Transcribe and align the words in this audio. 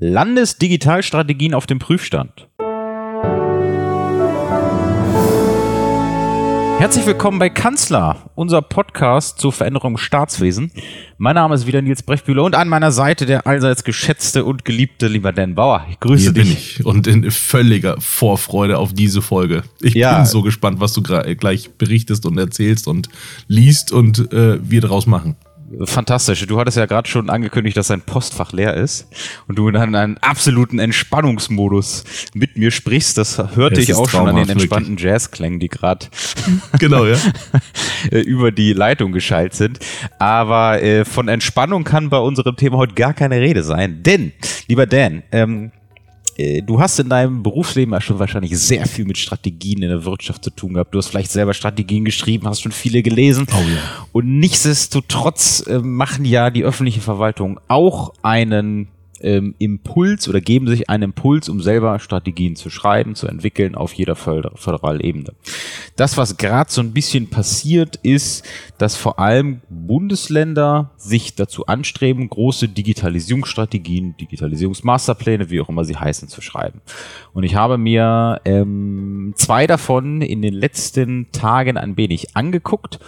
Landesdigitalstrategien 0.00 1.54
auf 1.54 1.66
dem 1.66 1.80
Prüfstand. 1.80 2.46
Herzlich 6.78 7.04
willkommen 7.04 7.40
bei 7.40 7.50
Kanzler, 7.50 8.30
unser 8.36 8.62
Podcast 8.62 9.40
zur 9.40 9.52
Veränderung 9.52 9.94
im 9.94 9.98
Staatswesen. 9.98 10.70
Mein 11.16 11.34
Name 11.34 11.56
ist 11.56 11.66
wieder 11.66 11.82
Nils 11.82 12.04
Brechtbühler 12.04 12.44
und 12.44 12.54
an 12.54 12.68
meiner 12.68 12.92
Seite 12.92 13.26
der 13.26 13.48
allseits 13.48 13.82
geschätzte 13.82 14.44
und 14.44 14.64
geliebte 14.64 15.08
lieber 15.08 15.32
Dan 15.32 15.56
Bauer. 15.56 15.84
Ich 15.90 15.98
grüße 15.98 16.22
Hier 16.22 16.32
dich. 16.32 16.44
Bin 16.44 16.52
ich 16.52 16.86
und 16.86 17.08
in 17.08 17.28
völliger 17.32 18.00
Vorfreude 18.00 18.78
auf 18.78 18.92
diese 18.92 19.20
Folge. 19.20 19.64
Ich 19.82 19.94
ja. 19.94 20.14
bin 20.14 20.26
so 20.26 20.42
gespannt, 20.42 20.78
was 20.78 20.92
du 20.92 21.02
gleich 21.02 21.70
berichtest 21.76 22.24
und 22.24 22.38
erzählst 22.38 22.86
und 22.86 23.08
liest 23.48 23.90
und 23.90 24.32
äh, 24.32 24.60
wir 24.62 24.80
daraus 24.80 25.08
machen 25.08 25.34
fantastisch. 25.84 26.46
Du 26.46 26.58
hattest 26.58 26.76
ja 26.76 26.86
gerade 26.86 27.08
schon 27.08 27.30
angekündigt, 27.30 27.76
dass 27.76 27.88
dein 27.88 28.02
Postfach 28.02 28.52
leer 28.52 28.74
ist 28.74 29.08
und 29.46 29.58
du 29.58 29.70
dann 29.70 29.94
einen 29.94 30.18
absoluten 30.18 30.78
Entspannungsmodus 30.78 32.04
mit 32.34 32.56
mir 32.56 32.70
sprichst. 32.70 33.18
Das 33.18 33.38
hörte 33.54 33.80
ich 33.80 33.94
auch 33.94 34.08
schon 34.08 34.28
an 34.28 34.36
den 34.36 34.48
entspannten 34.48 34.96
Jazzklängen, 34.96 35.60
die 35.60 35.68
gerade 35.68 36.06
genau, 36.78 37.04
ja. 37.04 37.16
über 38.10 38.52
die 38.52 38.72
Leitung 38.72 39.12
geschaltet 39.12 39.54
sind. 39.54 39.78
Aber 40.18 40.82
äh, 40.82 41.04
von 41.04 41.28
Entspannung 41.28 41.84
kann 41.84 42.10
bei 42.10 42.18
unserem 42.18 42.56
Thema 42.56 42.78
heute 42.78 42.94
gar 42.94 43.14
keine 43.14 43.40
Rede 43.40 43.62
sein. 43.62 44.02
Denn, 44.02 44.32
lieber 44.68 44.86
Dan, 44.86 45.22
ähm, 45.32 45.70
äh, 45.74 45.77
du 46.38 46.80
hast 46.80 46.98
in 47.00 47.08
deinem 47.08 47.42
Berufsleben 47.42 47.92
ja 47.92 48.00
schon 48.00 48.18
wahrscheinlich 48.18 48.56
sehr 48.58 48.86
viel 48.86 49.04
mit 49.04 49.18
Strategien 49.18 49.82
in 49.82 49.88
der 49.88 50.04
Wirtschaft 50.04 50.44
zu 50.44 50.50
tun 50.50 50.74
gehabt. 50.74 50.94
Du 50.94 50.98
hast 50.98 51.08
vielleicht 51.08 51.32
selber 51.32 51.52
Strategien 51.52 52.04
geschrieben, 52.04 52.46
hast 52.46 52.60
schon 52.60 52.72
viele 52.72 53.02
gelesen. 53.02 53.46
Oh 53.50 53.56
ja. 53.56 54.06
Und 54.12 54.38
nichtsdestotrotz 54.38 55.66
äh, 55.66 55.78
machen 55.80 56.24
ja 56.24 56.50
die 56.50 56.62
öffentliche 56.62 57.00
Verwaltung 57.00 57.58
auch 57.66 58.14
einen 58.22 58.88
ähm, 59.20 59.54
Impuls 59.58 60.28
oder 60.28 60.40
geben 60.40 60.66
sich 60.68 60.88
einen 60.88 61.04
Impuls, 61.04 61.48
um 61.48 61.60
selber 61.60 61.98
Strategien 61.98 62.56
zu 62.56 62.70
schreiben, 62.70 63.14
zu 63.14 63.26
entwickeln 63.26 63.74
auf 63.74 63.92
jeder 63.92 64.16
föderalen 64.16 65.00
Ebene. 65.00 65.32
Das, 65.96 66.16
was 66.16 66.36
gerade 66.36 66.70
so 66.70 66.80
ein 66.80 66.92
bisschen 66.92 67.28
passiert, 67.28 67.96
ist, 68.02 68.44
dass 68.78 68.96
vor 68.96 69.18
allem 69.18 69.60
Bundesländer 69.68 70.90
sich 70.96 71.34
dazu 71.34 71.66
anstreben, 71.66 72.28
große 72.28 72.68
Digitalisierungsstrategien, 72.68 74.16
Digitalisierungsmasterpläne, 74.16 75.50
wie 75.50 75.60
auch 75.60 75.68
immer 75.68 75.84
sie 75.84 75.96
heißen, 75.96 76.28
zu 76.28 76.40
schreiben. 76.40 76.80
Und 77.32 77.42
ich 77.42 77.54
habe 77.54 77.78
mir 77.78 78.40
ähm, 78.44 79.32
zwei 79.36 79.66
davon 79.66 80.22
in 80.22 80.42
den 80.42 80.54
letzten 80.54 81.30
Tagen 81.32 81.76
ein 81.76 81.96
wenig 81.96 82.36
angeguckt 82.36 82.98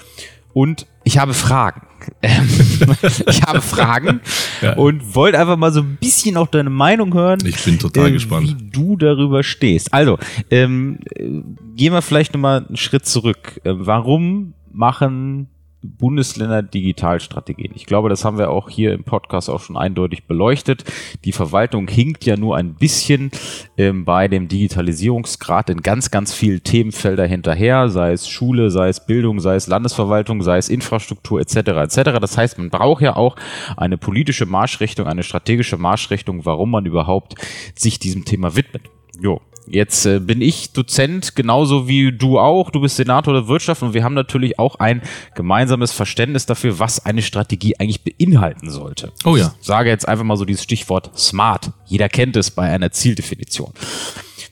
und 0.53 0.87
ich 1.05 1.19
habe 1.19 1.35
Fragen. 1.35 1.87
Ähm, 2.23 2.49
ich 3.27 3.43
habe 3.43 3.61
Fragen 3.61 4.21
ja. 4.63 4.75
und 4.75 5.15
wollte 5.15 5.39
einfach 5.39 5.57
mal 5.57 5.73
so 5.73 5.81
ein 5.81 5.97
bisschen 5.97 6.37
auch 6.37 6.49
deine 6.49 6.71
Meinung 6.71 7.15
hören. 7.15 7.39
Ich 7.45 7.65
bin 7.65 7.79
total 7.79 8.09
äh, 8.09 8.13
gespannt. 8.13 8.49
Wie 8.49 8.71
du 8.71 8.97
darüber 8.97 9.43
stehst. 9.43 9.93
Also, 9.93 10.19
ähm, 10.51 10.99
äh, 11.15 11.43
gehen 11.77 11.93
wir 11.93 12.03
vielleicht 12.03 12.35
nochmal 12.35 12.65
einen 12.67 12.77
Schritt 12.77 13.07
zurück. 13.07 13.61
Äh, 13.65 13.73
warum 13.75 14.55
machen 14.73 15.49
Bundesländer 15.83 16.63
Digitalstrategien. 16.63 17.73
Ich 17.75 17.87
glaube, 17.87 18.09
das 18.09 18.25
haben 18.25 18.39
wir 18.39 18.51
auch 18.51 18.69
hier 18.69 18.93
im 18.93 19.05
Podcast 19.05 19.49
auch 19.49 19.61
schon 19.61 19.77
eindeutig 19.77 20.27
beleuchtet. 20.27 20.85
Die 21.25 21.33
Verwaltung 21.33 21.89
hinkt 21.89 22.25
ja 22.27 22.37
nur 22.37 22.57
ein 22.57 22.75
bisschen 22.75 23.31
ähm, 23.79 24.05
bei 24.05 24.29
dem 24.29 24.49
Digitalisierungsgrad 24.49 25.71
in 25.71 25.83
ganz, 25.83 26.11
ganz 26.11 26.35
vielen 26.35 26.63
Themenfelder 26.63 27.27
hinterher, 27.27 27.89
sei 27.89 28.13
es 28.13 28.29
Schule, 28.29 28.71
sei 28.71 28.89
es 28.89 29.07
Bildung, 29.07 29.41
sei 29.41 29.55
es 29.55 29.67
Landesverwaltung, 29.67 30.43
sei 30.43 30.59
es 30.59 30.69
Infrastruktur 30.69 31.41
etc. 31.41 31.57
etc. 31.57 32.19
Das 32.21 32.37
heißt, 32.37 32.59
man 32.59 32.71
braucht 32.71 33.03
ja 33.03 33.17
auch 33.17 33.37
eine 33.77 33.97
politische 33.97 34.47
Marschrichtung, 34.47 35.07
eine 35.07 35.23
strategische 35.23 35.79
Marschrichtung, 35.79 36.45
warum 36.45 36.71
man 36.71 36.87
überhaupt 36.87 37.35
sich 37.75 37.99
diesem 37.99 38.25
Thema 38.25 38.55
widmet. 38.57 38.83
Jo, 39.21 39.41
Jetzt 39.73 40.05
äh, 40.05 40.19
bin 40.19 40.43
ich 40.43 40.73
Dozent, 40.73 41.37
genauso 41.37 41.87
wie 41.87 42.11
du 42.11 42.39
auch. 42.41 42.71
Du 42.71 42.81
bist 42.81 42.97
Senator 42.97 43.33
der 43.33 43.47
Wirtschaft 43.47 43.83
und 43.83 43.95
wir 43.95 44.03
haben 44.03 44.15
natürlich 44.15 44.59
auch 44.59 44.77
ein 44.77 45.01
gemeinsames 45.37 45.93
Verständnis 45.93 46.45
dafür, 46.45 46.81
was 46.81 47.07
eine 47.07 47.23
Strategie 47.23 47.77
eigentlich 47.79 48.03
beinhalten 48.03 48.69
sollte. 48.69 49.13
Oh 49.25 49.37
ja. 49.37 49.55
Ich 49.61 49.67
sage 49.67 49.89
jetzt 49.89 50.09
einfach 50.09 50.25
mal 50.25 50.37
so 50.37 50.45
dieses 50.45 50.65
Stichwort 50.65 51.17
SMART. 51.17 51.71
Jeder 51.87 52.09
kennt 52.09 52.37
es 52.37 52.51
bei 52.51 52.69
einer 52.69 52.91
Zieldefinition. 52.91 53.73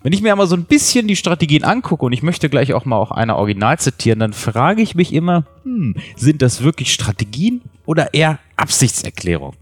Wenn 0.02 0.12
ich 0.12 0.22
mir 0.22 0.32
aber 0.32 0.46
so 0.46 0.54
ein 0.54 0.64
bisschen 0.64 1.08
die 1.08 1.16
Strategien 1.16 1.64
angucke 1.64 2.06
und 2.06 2.12
ich 2.12 2.22
möchte 2.22 2.48
gleich 2.48 2.72
auch 2.72 2.84
mal 2.84 2.96
auch 2.96 3.10
einer 3.10 3.36
Original 3.36 3.78
zitieren, 3.78 4.20
dann 4.20 4.32
frage 4.32 4.82
ich 4.82 4.94
mich 4.94 5.12
immer, 5.12 5.44
hm, 5.64 5.96
sind 6.14 6.42
das 6.42 6.62
wirklich 6.62 6.92
Strategien 6.92 7.62
oder 7.84 8.14
eher 8.14 8.38
Absichtserklärungen? 8.56 9.56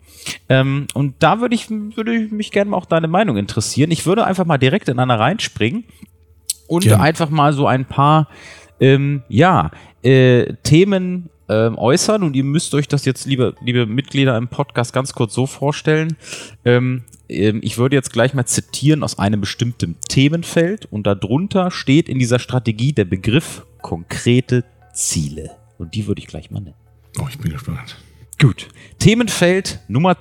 Ähm, 0.48 0.86
und 0.94 1.14
da 1.20 1.40
würde 1.40 1.54
ich, 1.54 1.70
würde 1.70 2.14
ich 2.14 2.32
mich 2.32 2.50
gerne 2.50 2.70
mal 2.70 2.76
auch 2.76 2.86
deine 2.86 3.08
Meinung 3.08 3.36
interessieren. 3.36 3.90
Ich 3.90 4.06
würde 4.06 4.24
einfach 4.24 4.44
mal 4.44 4.58
direkt 4.58 4.88
in 4.88 4.98
einer 4.98 5.18
reinspringen 5.18 5.84
und 6.68 6.84
ja. 6.84 7.00
einfach 7.00 7.30
mal 7.30 7.52
so 7.52 7.66
ein 7.66 7.84
paar, 7.84 8.28
ähm, 8.80 9.22
ja, 9.28 9.70
äh, 10.02 10.54
Themen 10.62 11.30
ähm, 11.48 11.78
äußern 11.78 12.22
und 12.22 12.34
ihr 12.34 12.44
müsst 12.44 12.74
euch 12.74 12.88
das 12.88 13.04
jetzt, 13.04 13.26
liebe, 13.26 13.54
liebe 13.60 13.86
Mitglieder 13.86 14.36
im 14.36 14.48
Podcast, 14.48 14.92
ganz 14.92 15.12
kurz 15.12 15.34
so 15.34 15.46
vorstellen. 15.46 16.16
Ähm, 16.64 17.04
ähm, 17.28 17.60
ich 17.62 17.78
würde 17.78 17.96
jetzt 17.96 18.12
gleich 18.12 18.34
mal 18.34 18.46
zitieren 18.46 19.02
aus 19.02 19.18
einem 19.18 19.40
bestimmten 19.40 19.96
Themenfeld 20.08 20.86
und 20.86 21.06
darunter 21.06 21.70
steht 21.70 22.08
in 22.08 22.18
dieser 22.18 22.38
Strategie 22.38 22.92
der 22.92 23.04
Begriff 23.04 23.64
konkrete 23.82 24.64
Ziele. 24.92 25.52
Und 25.78 25.94
die 25.94 26.06
würde 26.06 26.20
ich 26.20 26.26
gleich 26.26 26.50
mal 26.50 26.60
nennen. 26.60 26.76
Oh, 27.18 27.26
ich 27.28 27.38
bin 27.38 27.52
gespannt. 27.52 27.96
Gut. 28.38 28.68
Themenfeld 28.98 29.80
Nummer 29.88 30.16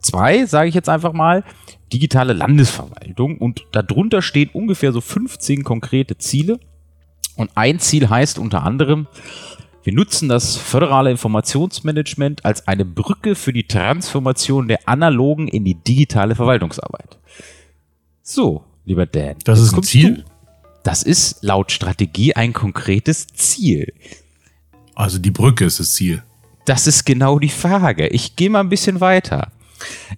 zwei, 0.00 0.46
sage 0.46 0.68
ich 0.68 0.74
jetzt 0.74 0.88
einfach 0.88 1.12
mal, 1.12 1.44
digitale 1.92 2.32
Landesverwaltung. 2.32 3.38
Und 3.38 3.66
darunter 3.72 4.22
stehen 4.22 4.50
ungefähr 4.52 4.92
so 4.92 5.00
15 5.00 5.64
konkrete 5.64 6.18
Ziele. 6.18 6.60
Und 7.36 7.50
ein 7.54 7.78
Ziel 7.78 8.08
heißt 8.08 8.38
unter 8.38 8.62
anderem, 8.62 9.06
wir 9.82 9.92
nutzen 9.92 10.28
das 10.28 10.56
föderale 10.56 11.12
Informationsmanagement 11.12 12.44
als 12.44 12.66
eine 12.66 12.84
Brücke 12.84 13.36
für 13.36 13.52
die 13.52 13.68
Transformation 13.68 14.66
der 14.66 14.88
analogen 14.88 15.46
in 15.46 15.64
die 15.64 15.74
digitale 15.74 16.34
Verwaltungsarbeit. 16.34 17.18
So, 18.22 18.64
lieber 18.84 19.06
Dan. 19.06 19.36
Das 19.44 19.60
ist 19.60 19.74
ein 19.74 19.82
Ziel? 19.84 20.14
Du. 20.16 20.24
Das 20.82 21.02
ist 21.02 21.42
laut 21.42 21.70
Strategie 21.70 22.34
ein 22.34 22.52
konkretes 22.52 23.28
Ziel. 23.28 23.92
Also 24.96 25.18
die 25.18 25.30
Brücke 25.30 25.64
ist 25.64 25.78
das 25.78 25.94
Ziel. 25.94 26.22
Das 26.66 26.88
ist 26.88 27.04
genau 27.04 27.38
die 27.38 27.48
Frage. 27.48 28.08
Ich 28.08 28.34
gehe 28.34 28.50
mal 28.50 28.60
ein 28.60 28.68
bisschen 28.68 29.00
weiter. 29.00 29.52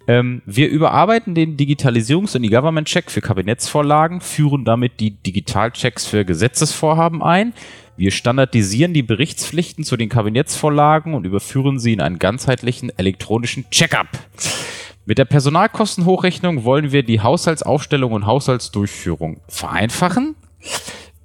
Ähm, 0.06 0.40
wir 0.46 0.68
überarbeiten 0.70 1.34
den 1.34 1.58
Digitalisierungs- 1.58 2.34
und 2.34 2.44
E-Government-Check 2.44 3.10
für 3.10 3.20
Kabinettsvorlagen, 3.20 4.22
führen 4.22 4.64
damit 4.64 4.98
die 4.98 5.10
Digitalchecks 5.10 6.06
für 6.06 6.24
Gesetzesvorhaben 6.24 7.22
ein. 7.22 7.52
Wir 7.98 8.12
standardisieren 8.12 8.94
die 8.94 9.02
Berichtspflichten 9.02 9.84
zu 9.84 9.98
den 9.98 10.08
Kabinettsvorlagen 10.08 11.12
und 11.12 11.26
überführen 11.26 11.78
sie 11.78 11.92
in 11.92 12.00
einen 12.00 12.18
ganzheitlichen 12.18 12.96
elektronischen 12.96 13.68
Check-up. 13.70 14.08
Mit 15.04 15.18
der 15.18 15.26
Personalkostenhochrechnung 15.26 16.64
wollen 16.64 16.92
wir 16.92 17.02
die 17.02 17.20
Haushaltsaufstellung 17.20 18.12
und 18.12 18.24
Haushaltsdurchführung 18.24 19.40
vereinfachen. 19.48 20.34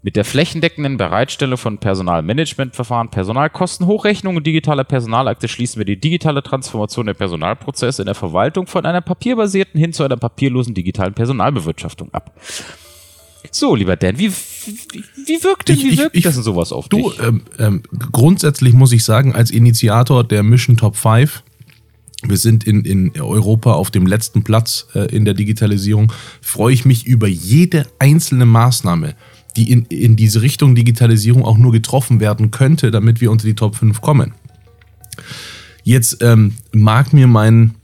Mit 0.05 0.17
der 0.17 0.25
flächendeckenden 0.25 0.97
Bereitstellung 0.97 1.57
von 1.57 1.77
Personalmanagementverfahren, 1.77 3.09
Personalkostenhochrechnung 3.09 4.35
und 4.35 4.45
digitaler 4.45 4.83
Personalakte 4.83 5.47
schließen 5.47 5.77
wir 5.79 5.85
die 5.85 5.97
digitale 5.97 6.43
Transformation 6.43 7.05
der 7.05 7.13
Personalprozesse 7.13 8.01
in 8.01 8.07
der 8.07 8.15
Verwaltung 8.15 8.67
von 8.67 8.85
einer 8.85 8.99
papierbasierten 8.99 9.79
hin 9.79 9.93
zu 9.93 10.03
einer 10.03 10.17
papierlosen 10.17 10.73
digitalen 10.73 11.13
Personalbewirtschaftung 11.13 12.13
ab. 12.13 12.37
So, 13.49 13.75
lieber 13.75 13.95
Dan, 13.95 14.19
wie, 14.19 14.29
wie, 14.29 15.03
wie 15.25 15.41
wirkt 15.41 15.69
denn, 15.69 15.77
wie 15.77 15.97
wirkt 15.97 16.17
ich, 16.17 16.23
das 16.23 16.33
denn 16.33 16.43
sowas 16.43 16.73
auf 16.73 16.89
du, 16.89 17.09
dich? 17.09 17.19
Ähm, 17.19 17.43
ähm, 17.57 17.83
grundsätzlich 18.11 18.73
muss 18.73 18.91
ich 18.91 19.05
sagen, 19.05 19.33
als 19.33 19.51
Initiator 19.51 20.25
der 20.25 20.43
Mission 20.43 20.75
Top 20.75 20.97
5, 20.97 21.43
wir 22.23 22.37
sind 22.37 22.65
in, 22.65 22.83
in 22.83 23.21
Europa 23.21 23.71
auf 23.71 23.89
dem 23.89 24.05
letzten 24.05 24.43
Platz 24.43 24.87
äh, 24.95 25.15
in 25.15 25.23
der 25.23 25.33
Digitalisierung, 25.33 26.11
freue 26.41 26.73
ich 26.73 26.83
mich 26.83 27.05
über 27.05 27.27
jede 27.27 27.87
einzelne 27.99 28.45
Maßnahme, 28.45 29.15
die 29.55 29.71
in, 29.71 29.85
in 29.85 30.15
diese 30.15 30.41
Richtung 30.41 30.75
Digitalisierung 30.75 31.45
auch 31.45 31.57
nur 31.57 31.71
getroffen 31.71 32.19
werden 32.19 32.51
könnte, 32.51 32.91
damit 32.91 33.21
wir 33.21 33.31
unter 33.31 33.45
die 33.45 33.55
Top 33.55 33.75
5 33.75 34.01
kommen. 34.01 34.33
Jetzt 35.83 36.17
ähm, 36.21 36.53
mag 36.71 37.13
mir 37.13 37.27
mein, 37.27 37.75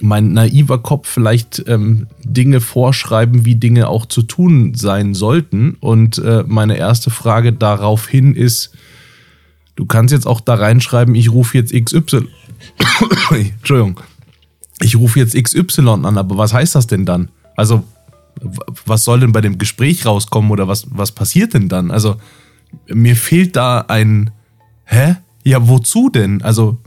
mein 0.00 0.32
naiver 0.32 0.78
Kopf 0.78 1.08
vielleicht 1.08 1.64
ähm, 1.66 2.06
Dinge 2.22 2.60
vorschreiben, 2.60 3.44
wie 3.44 3.56
Dinge 3.56 3.88
auch 3.88 4.06
zu 4.06 4.22
tun 4.22 4.74
sein 4.74 5.14
sollten. 5.14 5.76
Und 5.80 6.18
äh, 6.18 6.44
meine 6.46 6.76
erste 6.76 7.10
Frage 7.10 7.52
daraufhin 7.52 8.34
ist, 8.34 8.72
du 9.76 9.86
kannst 9.86 10.12
jetzt 10.12 10.26
auch 10.26 10.40
da 10.40 10.54
reinschreiben, 10.54 11.14
ich 11.14 11.32
rufe 11.32 11.56
jetzt 11.56 11.72
XY. 11.72 12.28
Entschuldigung. 13.30 14.00
Ich 14.80 14.96
rufe 14.96 15.18
jetzt 15.18 15.34
XY 15.34 15.88
an, 15.88 16.18
aber 16.18 16.36
was 16.36 16.52
heißt 16.52 16.74
das 16.74 16.86
denn 16.86 17.04
dann? 17.04 17.30
Also 17.56 17.82
was 18.86 19.04
soll 19.04 19.20
denn 19.20 19.32
bei 19.32 19.40
dem 19.40 19.58
Gespräch 19.58 20.06
rauskommen 20.06 20.50
oder 20.50 20.68
was, 20.68 20.86
was 20.90 21.12
passiert 21.12 21.54
denn 21.54 21.68
dann? 21.68 21.90
Also, 21.90 22.16
mir 22.86 23.16
fehlt 23.16 23.56
da 23.56 23.80
ein, 23.88 24.30
hä? 24.84 25.16
Ja, 25.44 25.68
wozu 25.68 26.10
denn? 26.10 26.42
Also, 26.42 26.78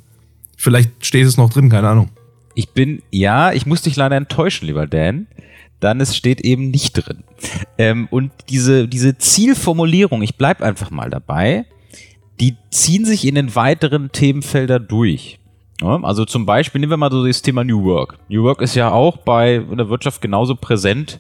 vielleicht 0.55 1.05
steht 1.05 1.25
es 1.25 1.37
noch 1.37 1.51
drin, 1.51 1.69
keine 1.69 1.89
Ahnung. 1.89 2.09
Ich 2.53 2.69
bin, 2.69 3.01
ja, 3.11 3.53
ich 3.53 3.65
muss 3.65 3.81
dich 3.81 3.95
leider 3.95 4.17
enttäuschen, 4.17 4.67
lieber 4.67 4.87
Dan. 4.87 5.27
Dann 5.79 5.99
es 5.99 6.15
steht 6.15 6.41
eben 6.41 6.69
nicht 6.69 6.93
drin. 6.93 7.23
Ähm, 7.77 8.07
und 8.11 8.31
diese, 8.49 8.87
diese 8.87 9.17
Zielformulierung, 9.17 10.21
ich 10.21 10.35
bleib 10.35 10.61
einfach 10.61 10.91
mal 10.91 11.09
dabei, 11.09 11.65
die 12.39 12.55
ziehen 12.69 13.05
sich 13.05 13.25
in 13.25 13.35
den 13.35 13.55
weiteren 13.55 14.11
Themenfelder 14.11 14.79
durch. 14.79 15.39
Also 15.81 16.25
zum 16.25 16.45
Beispiel 16.45 16.79
nehmen 16.79 16.91
wir 16.91 16.97
mal 16.97 17.11
so 17.11 17.25
das 17.25 17.41
Thema 17.41 17.63
New 17.63 17.83
Work. 17.83 18.19
New 18.29 18.43
Work 18.43 18.61
ist 18.61 18.75
ja 18.75 18.91
auch 18.91 19.17
bei 19.17 19.55
in 19.55 19.77
der 19.77 19.89
Wirtschaft 19.89 20.21
genauso 20.21 20.55
präsent 20.55 21.19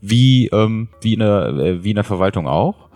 wie, 0.00 0.48
ähm, 0.48 0.88
wie, 1.00 1.14
in 1.14 1.20
der, 1.20 1.48
äh, 1.48 1.84
wie 1.84 1.90
in 1.90 1.96
der 1.96 2.04
Verwaltung 2.04 2.46
auch. 2.46 2.88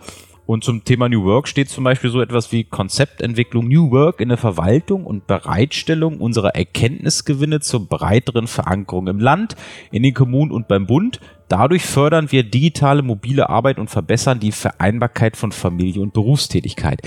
Und 0.45 0.63
zum 0.63 0.85
Thema 0.85 1.09
New 1.09 1.25
Work 1.25 1.49
steht 1.49 1.69
zum 1.69 1.83
Beispiel 1.83 2.09
so 2.09 2.21
etwas 2.21 2.53
wie 2.53 2.63
Konzeptentwicklung 2.63 3.67
New 3.67 3.91
Work 3.91 4.21
in 4.21 4.29
der 4.29 4.37
Verwaltung 4.37 5.05
und 5.05 5.27
Bereitstellung 5.27 6.19
unserer 6.21 6.55
Erkenntnisgewinne 6.55 7.59
zur 7.59 7.85
breiteren 7.85 8.47
Verankerung 8.47 9.07
im 9.07 9.19
Land, 9.19 9.57
in 9.91 10.03
den 10.03 10.13
Kommunen 10.13 10.51
und 10.51 10.69
beim 10.69 10.87
Bund. 10.87 11.19
Dadurch 11.49 11.83
fördern 11.83 12.31
wir 12.31 12.43
digitale 12.43 13.01
mobile 13.01 13.49
Arbeit 13.49 13.77
und 13.77 13.89
verbessern 13.89 14.39
die 14.39 14.53
Vereinbarkeit 14.53 15.35
von 15.35 15.51
Familie 15.51 16.01
und 16.01 16.13
Berufstätigkeit. 16.13 17.01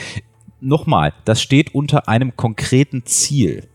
Nochmal, 0.61 1.15
das 1.25 1.41
steht 1.41 1.75
unter 1.75 2.09
einem 2.09 2.37
konkreten 2.37 3.07
Ziel. 3.07 3.70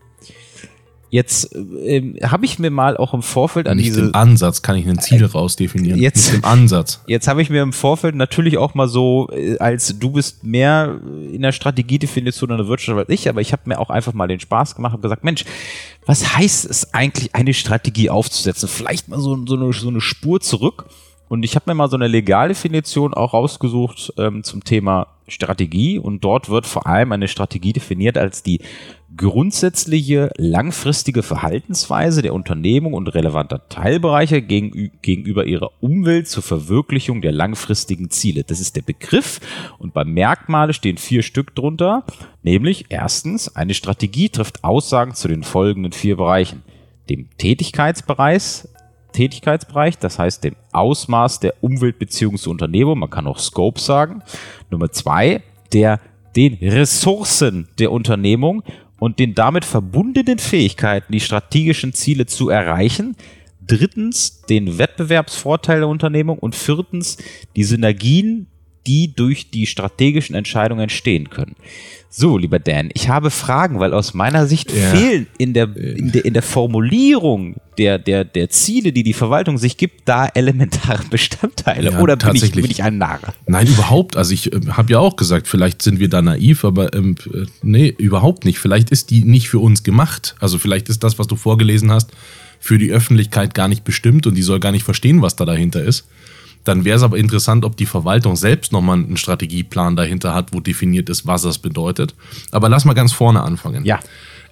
Jetzt 1.08 1.54
ähm, 1.54 2.16
habe 2.22 2.44
ich 2.44 2.58
mir 2.58 2.70
mal 2.70 2.96
auch 2.96 3.14
im 3.14 3.22
Vorfeld 3.22 3.68
an 3.68 3.76
Nicht 3.76 3.86
diese 3.86 4.00
im 4.06 4.14
Ansatz 4.14 4.62
kann 4.62 4.76
ich 4.76 4.86
ein 4.88 4.98
Ziel 4.98 5.24
rausdefinieren. 5.24 6.00
jetzt- 6.00 6.32
Nicht 6.32 6.38
im 6.38 6.44
Ansatz. 6.44 7.00
Jetzt 7.06 7.28
habe 7.28 7.40
ich 7.42 7.48
mir 7.50 7.62
im 7.62 7.72
Vorfeld 7.72 8.14
natürlich 8.16 8.58
auch 8.58 8.74
mal 8.74 8.88
so, 8.88 9.28
äh, 9.32 9.56
als 9.58 9.98
du 9.98 10.10
bist 10.10 10.42
mehr 10.44 11.00
in 11.32 11.42
der 11.42 11.52
Strategiedefinition 11.52 12.50
in 12.50 12.56
der 12.56 12.66
Wirtschaft 12.68 12.98
als 12.98 13.08
ich, 13.08 13.28
aber 13.28 13.40
ich 13.40 13.52
habe 13.52 13.62
mir 13.66 13.78
auch 13.78 13.90
einfach 13.90 14.12
mal 14.14 14.26
den 14.26 14.40
Spaß 14.40 14.74
gemacht 14.74 14.94
und 14.96 15.02
gesagt, 15.02 15.22
Mensch, 15.24 15.44
was 16.06 16.36
heißt 16.36 16.64
es 16.68 16.92
eigentlich, 16.92 17.34
eine 17.34 17.54
Strategie 17.54 18.10
aufzusetzen? 18.10 18.68
Vielleicht 18.68 19.08
mal 19.08 19.20
so, 19.20 19.38
so, 19.46 19.54
eine, 19.56 19.72
so 19.72 19.88
eine 19.88 20.00
Spur 20.00 20.40
zurück. 20.40 20.86
Und 21.28 21.44
ich 21.44 21.56
habe 21.56 21.64
mir 21.68 21.74
mal 21.74 21.90
so 21.90 21.96
eine 21.96 22.06
Legaldefinition 22.06 23.12
auch 23.12 23.32
rausgesucht 23.32 24.12
ähm, 24.16 24.44
zum 24.44 24.62
Thema 24.62 25.08
Strategie. 25.26 25.98
Und 25.98 26.22
dort 26.22 26.48
wird 26.48 26.66
vor 26.66 26.86
allem 26.86 27.10
eine 27.10 27.26
Strategie 27.26 27.72
definiert 27.72 28.16
als 28.16 28.44
die 28.44 28.60
grundsätzliche 29.16 30.30
langfristige 30.36 31.22
Verhaltensweise 31.22 32.22
der 32.22 32.34
Unternehmung 32.34 32.94
und 32.94 33.08
relevanter 33.08 33.68
Teilbereiche 33.68 34.36
gegenü- 34.36 34.90
gegenüber 35.02 35.46
ihrer 35.46 35.70
Umwelt 35.80 36.28
zur 36.28 36.42
Verwirklichung 36.42 37.22
der 37.22 37.32
langfristigen 37.32 38.10
Ziele. 38.10 38.44
Das 38.44 38.60
ist 38.60 38.76
der 38.76 38.82
Begriff 38.82 39.40
und 39.78 39.94
bei 39.94 40.04
Merkmale 40.04 40.72
stehen 40.72 40.98
vier 40.98 41.22
Stück 41.22 41.54
drunter, 41.54 42.04
nämlich 42.42 42.86
erstens, 42.88 43.54
eine 43.56 43.74
Strategie 43.74 44.28
trifft 44.28 44.64
Aussagen 44.64 45.14
zu 45.14 45.28
den 45.28 45.42
folgenden 45.42 45.92
vier 45.92 46.16
Bereichen. 46.16 46.62
Dem 47.08 47.28
Tätigkeitsbereich, 47.38 48.68
Tätigkeitsbereich, 49.12 49.98
das 49.98 50.18
heißt 50.18 50.44
dem 50.44 50.56
Ausmaß 50.72 51.40
der 51.40 51.54
Umweltbeziehung 51.62 52.36
zur 52.36 52.50
Unternehmung, 52.52 52.98
man 52.98 53.10
kann 53.10 53.26
auch 53.26 53.38
Scope 53.38 53.80
sagen. 53.80 54.22
Nummer 54.70 54.90
zwei, 54.90 55.42
der 55.72 56.00
den 56.34 56.54
Ressourcen 56.54 57.68
der 57.78 57.90
Unternehmung 57.92 58.62
und 58.98 59.18
den 59.18 59.34
damit 59.34 59.64
verbundenen 59.64 60.38
Fähigkeiten, 60.38 61.12
die 61.12 61.20
strategischen 61.20 61.92
Ziele 61.92 62.26
zu 62.26 62.48
erreichen. 62.48 63.16
Drittens, 63.66 64.42
den 64.42 64.78
Wettbewerbsvorteil 64.78 65.80
der 65.80 65.88
Unternehmung 65.88 66.38
und 66.38 66.54
viertens, 66.54 67.18
die 67.56 67.64
Synergien, 67.64 68.46
die 68.86 69.12
durch 69.14 69.50
die 69.50 69.66
strategischen 69.66 70.34
Entscheidungen 70.36 70.82
entstehen 70.82 71.30
können. 71.30 71.56
So, 72.08 72.38
lieber 72.38 72.58
Dan, 72.58 72.88
ich 72.94 73.08
habe 73.10 73.30
Fragen, 73.30 73.78
weil 73.78 73.92
aus 73.92 74.14
meiner 74.14 74.46
Sicht 74.46 74.72
Ja. 74.72 74.90
fehlen 74.90 75.26
in 75.36 75.52
der, 75.52 75.76
in 75.76 76.12
der, 76.12 76.24
in 76.24 76.32
der 76.32 76.42
Formulierung 76.42 77.56
der, 77.76 77.98
der, 77.98 78.24
der 78.24 78.48
Ziele, 78.48 78.92
die 78.92 79.02
die 79.02 79.12
Verwaltung 79.12 79.58
sich 79.58 79.76
gibt, 79.76 80.08
da 80.08 80.26
elementare 80.26 81.04
Bestandteile. 81.10 81.90
Ja, 81.90 82.00
Oder 82.00 82.16
bin 82.16 82.34
ich, 82.36 82.52
bin 82.52 82.70
ich 82.70 82.82
ein 82.82 82.96
Narr? 82.98 83.20
Nein, 83.46 83.66
überhaupt. 83.66 84.16
Also 84.16 84.32
ich 84.32 84.50
äh, 84.52 84.60
habe 84.70 84.92
ja 84.92 84.98
auch 84.98 85.16
gesagt, 85.16 85.46
vielleicht 85.46 85.82
sind 85.82 86.00
wir 86.00 86.08
da 86.08 86.22
naiv, 86.22 86.64
aber 86.64 86.94
ähm, 86.94 87.16
äh, 87.34 87.44
nee, 87.62 87.94
überhaupt 87.98 88.44
nicht. 88.46 88.58
Vielleicht 88.58 88.90
ist 88.90 89.10
die 89.10 89.24
nicht 89.24 89.48
für 89.50 89.58
uns 89.58 89.82
gemacht. 89.82 90.36
Also 90.40 90.56
vielleicht 90.58 90.88
ist 90.88 91.04
das, 91.04 91.18
was 91.18 91.26
du 91.26 91.36
vorgelesen 91.36 91.90
hast, 91.90 92.12
für 92.60 92.78
die 92.78 92.90
Öffentlichkeit 92.90 93.52
gar 93.52 93.68
nicht 93.68 93.84
bestimmt 93.84 94.26
und 94.26 94.36
die 94.36 94.42
soll 94.42 94.60
gar 94.60 94.72
nicht 94.72 94.84
verstehen, 94.84 95.20
was 95.20 95.36
da 95.36 95.44
dahinter 95.44 95.82
ist. 95.82 96.06
Dann 96.66 96.84
wäre 96.84 96.96
es 96.96 97.02
aber 97.02 97.16
interessant, 97.16 97.64
ob 97.64 97.76
die 97.76 97.86
Verwaltung 97.86 98.36
selbst 98.36 98.72
nochmal 98.72 98.98
einen 98.98 99.16
Strategieplan 99.16 99.96
dahinter 99.96 100.34
hat, 100.34 100.52
wo 100.52 100.60
definiert 100.60 101.08
ist, 101.08 101.26
was 101.26 101.42
das 101.42 101.58
bedeutet. 101.58 102.14
Aber 102.50 102.68
lass 102.68 102.84
mal 102.84 102.94
ganz 102.94 103.12
vorne 103.12 103.42
anfangen. 103.42 103.84
Ja. 103.84 104.00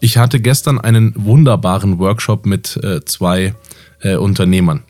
Ich 0.01 0.17
hatte 0.17 0.41
gestern 0.41 0.81
einen 0.81 1.13
wunderbaren 1.17 1.99
Workshop 1.99 2.47
mit 2.47 2.77
äh, 2.83 3.05
zwei 3.05 3.55
äh, 4.01 4.17
Unternehmern 4.17 4.83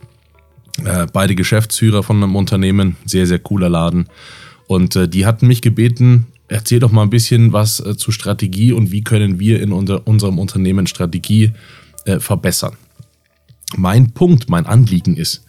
äh, 0.83 1.07
beide 1.13 1.35
Geschäftsführer 1.35 2.03
von 2.03 2.23
einem 2.23 2.37
Unternehmen, 2.37 2.97
sehr, 3.05 3.27
sehr 3.27 3.39
cooler 3.39 3.69
Laden. 3.69 4.07
Und 4.67 4.97
äh, 4.97 5.09
die 5.09 5.27
hatten 5.27 5.47
mich 5.47 5.63
gebeten, 5.63 6.27
erzähl 6.49 6.81
doch 6.81 6.91
mal 6.91 7.03
ein 7.03 7.11
bisschen 7.11 7.53
was 7.53 7.81
äh, 7.81 7.97
zu 7.97 8.11
Strategie 8.11 8.73
und 8.73 8.91
wie 8.91 9.05
können 9.05 9.39
wir 9.39 9.63
in 9.63 9.73
unser, 9.73 10.07
unserem 10.07 10.39
Unternehmen 10.39 10.87
Strategie 10.87 11.53
äh, 12.07 12.19
verbessern. 12.19 12.77
Mein 13.77 14.13
Punkt, 14.13 14.49
mein 14.49 14.67
Anliegen 14.67 15.17
ist, 15.17 15.44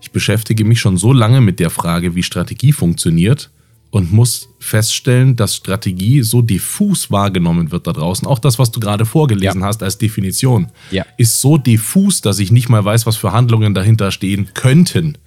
ich 0.00 0.10
beschäftige 0.12 0.64
mich 0.64 0.80
schon 0.80 0.96
so 0.96 1.12
lange 1.12 1.40
mit 1.40 1.60
der 1.60 1.70
Frage, 1.70 2.14
wie 2.14 2.22
Strategie 2.22 2.72
funktioniert 2.72 3.50
und 3.90 4.12
muss 4.12 4.48
feststellen, 4.60 5.34
dass 5.36 5.56
Strategie 5.56 6.22
so 6.22 6.42
diffus 6.42 7.10
wahrgenommen 7.10 7.72
wird 7.72 7.86
da 7.86 7.92
draußen. 7.92 8.26
Auch 8.26 8.38
das, 8.38 8.58
was 8.58 8.70
du 8.70 8.78
gerade 8.80 9.04
vorgelesen 9.04 9.60
Ja. 9.62 9.66
hast 9.66 9.82
als 9.82 9.98
Definition, 9.98 10.68
Ja. 10.90 11.04
ist 11.18 11.40
so 11.40 11.58
diffus, 11.58 12.20
dass 12.20 12.38
ich 12.38 12.52
nicht 12.52 12.68
mal 12.68 12.84
weiß, 12.84 13.04
was 13.06 13.16
für 13.16 13.32
Handlungen 13.32 13.74
dahinter 13.74 14.10
stehen 14.12 14.50
könnten. 14.54 15.18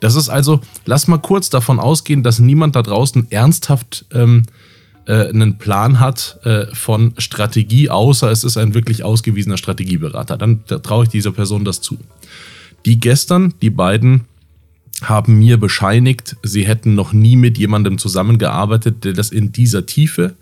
Das 0.00 0.14
ist 0.14 0.28
also, 0.28 0.60
lass 0.84 1.08
mal 1.08 1.18
kurz 1.18 1.50
davon 1.50 1.80
ausgehen, 1.80 2.22
dass 2.22 2.38
niemand 2.38 2.76
da 2.76 2.82
draußen 2.82 3.30
ernsthaft 3.30 4.04
ähm, 4.12 4.44
äh, 5.06 5.28
einen 5.28 5.58
Plan 5.58 5.98
hat 6.00 6.38
äh, 6.44 6.66
von 6.74 7.14
Strategie, 7.18 7.88
außer 7.90 8.30
es 8.30 8.44
ist 8.44 8.56
ein 8.56 8.74
wirklich 8.74 9.04
ausgewiesener 9.04 9.56
Strategieberater. 9.56 10.36
Dann 10.36 10.60
da 10.66 10.78
traue 10.78 11.04
ich 11.04 11.10
dieser 11.10 11.32
Person 11.32 11.64
das 11.64 11.80
zu. 11.80 11.96
Die 12.86 13.00
gestern, 13.00 13.52
die 13.60 13.70
beiden, 13.70 14.22
haben 15.02 15.38
mir 15.38 15.58
bescheinigt, 15.58 16.36
sie 16.42 16.66
hätten 16.66 16.94
noch 16.94 17.12
nie 17.12 17.36
mit 17.36 17.58
jemandem 17.58 17.98
zusammengearbeitet, 17.98 19.04
der 19.04 19.12
das 19.12 19.30
in 19.30 19.52
dieser 19.52 19.84
Tiefe, 19.84 20.36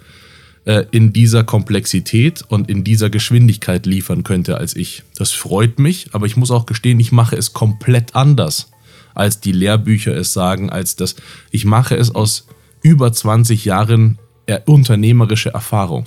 äh, 0.64 0.85
in 0.93 1.12
dieser 1.12 1.43
Komplexität 1.43 2.44
und 2.46 2.70
in 2.70 2.85
dieser 2.85 3.11
Geschwindigkeit 3.11 3.87
liefern 3.87 4.23
könnte 4.23 4.58
als 4.58 4.76
ich. 4.76 5.02
Das 5.17 5.32
freut 5.32 5.79
mich, 5.79 6.08
aber 6.12 6.26
ich 6.26 6.37
muss 6.37 6.52
auch 6.52 6.67
gestehen, 6.67 7.00
ich 7.00 7.11
mache 7.11 7.35
es 7.35 7.52
komplett 7.52 8.14
anders, 8.14 8.70
als 9.14 9.41
die 9.41 9.52
Lehrbücher 9.52 10.15
es 10.15 10.32
sagen, 10.32 10.70
als 10.70 10.94
das. 10.94 11.17
Ich 11.51 11.65
mache 11.65 11.96
es 11.96 12.15
aus 12.15 12.46
über 12.82 13.13
20 13.13 13.65
Jahren 13.65 14.19
äh, 14.46 14.60
unternehmerische 14.67 15.51
Erfahrung. 15.51 16.05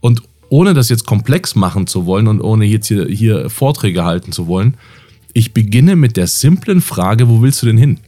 Und 0.00 0.22
ohne 0.48 0.74
das 0.74 0.90
jetzt 0.90 1.06
komplex 1.06 1.54
machen 1.54 1.86
zu 1.86 2.04
wollen 2.04 2.28
und 2.28 2.42
ohne 2.42 2.66
jetzt 2.66 2.88
hier, 2.88 3.06
hier 3.06 3.48
Vorträge 3.48 4.04
halten 4.04 4.32
zu 4.32 4.46
wollen, 4.46 4.76
ich 5.34 5.54
beginne 5.54 5.96
mit 5.96 6.16
der 6.16 6.26
simplen 6.26 6.80
Frage, 6.80 7.28
wo 7.28 7.42
willst 7.42 7.62
du 7.62 7.66
denn 7.66 7.78
hin? 7.78 7.98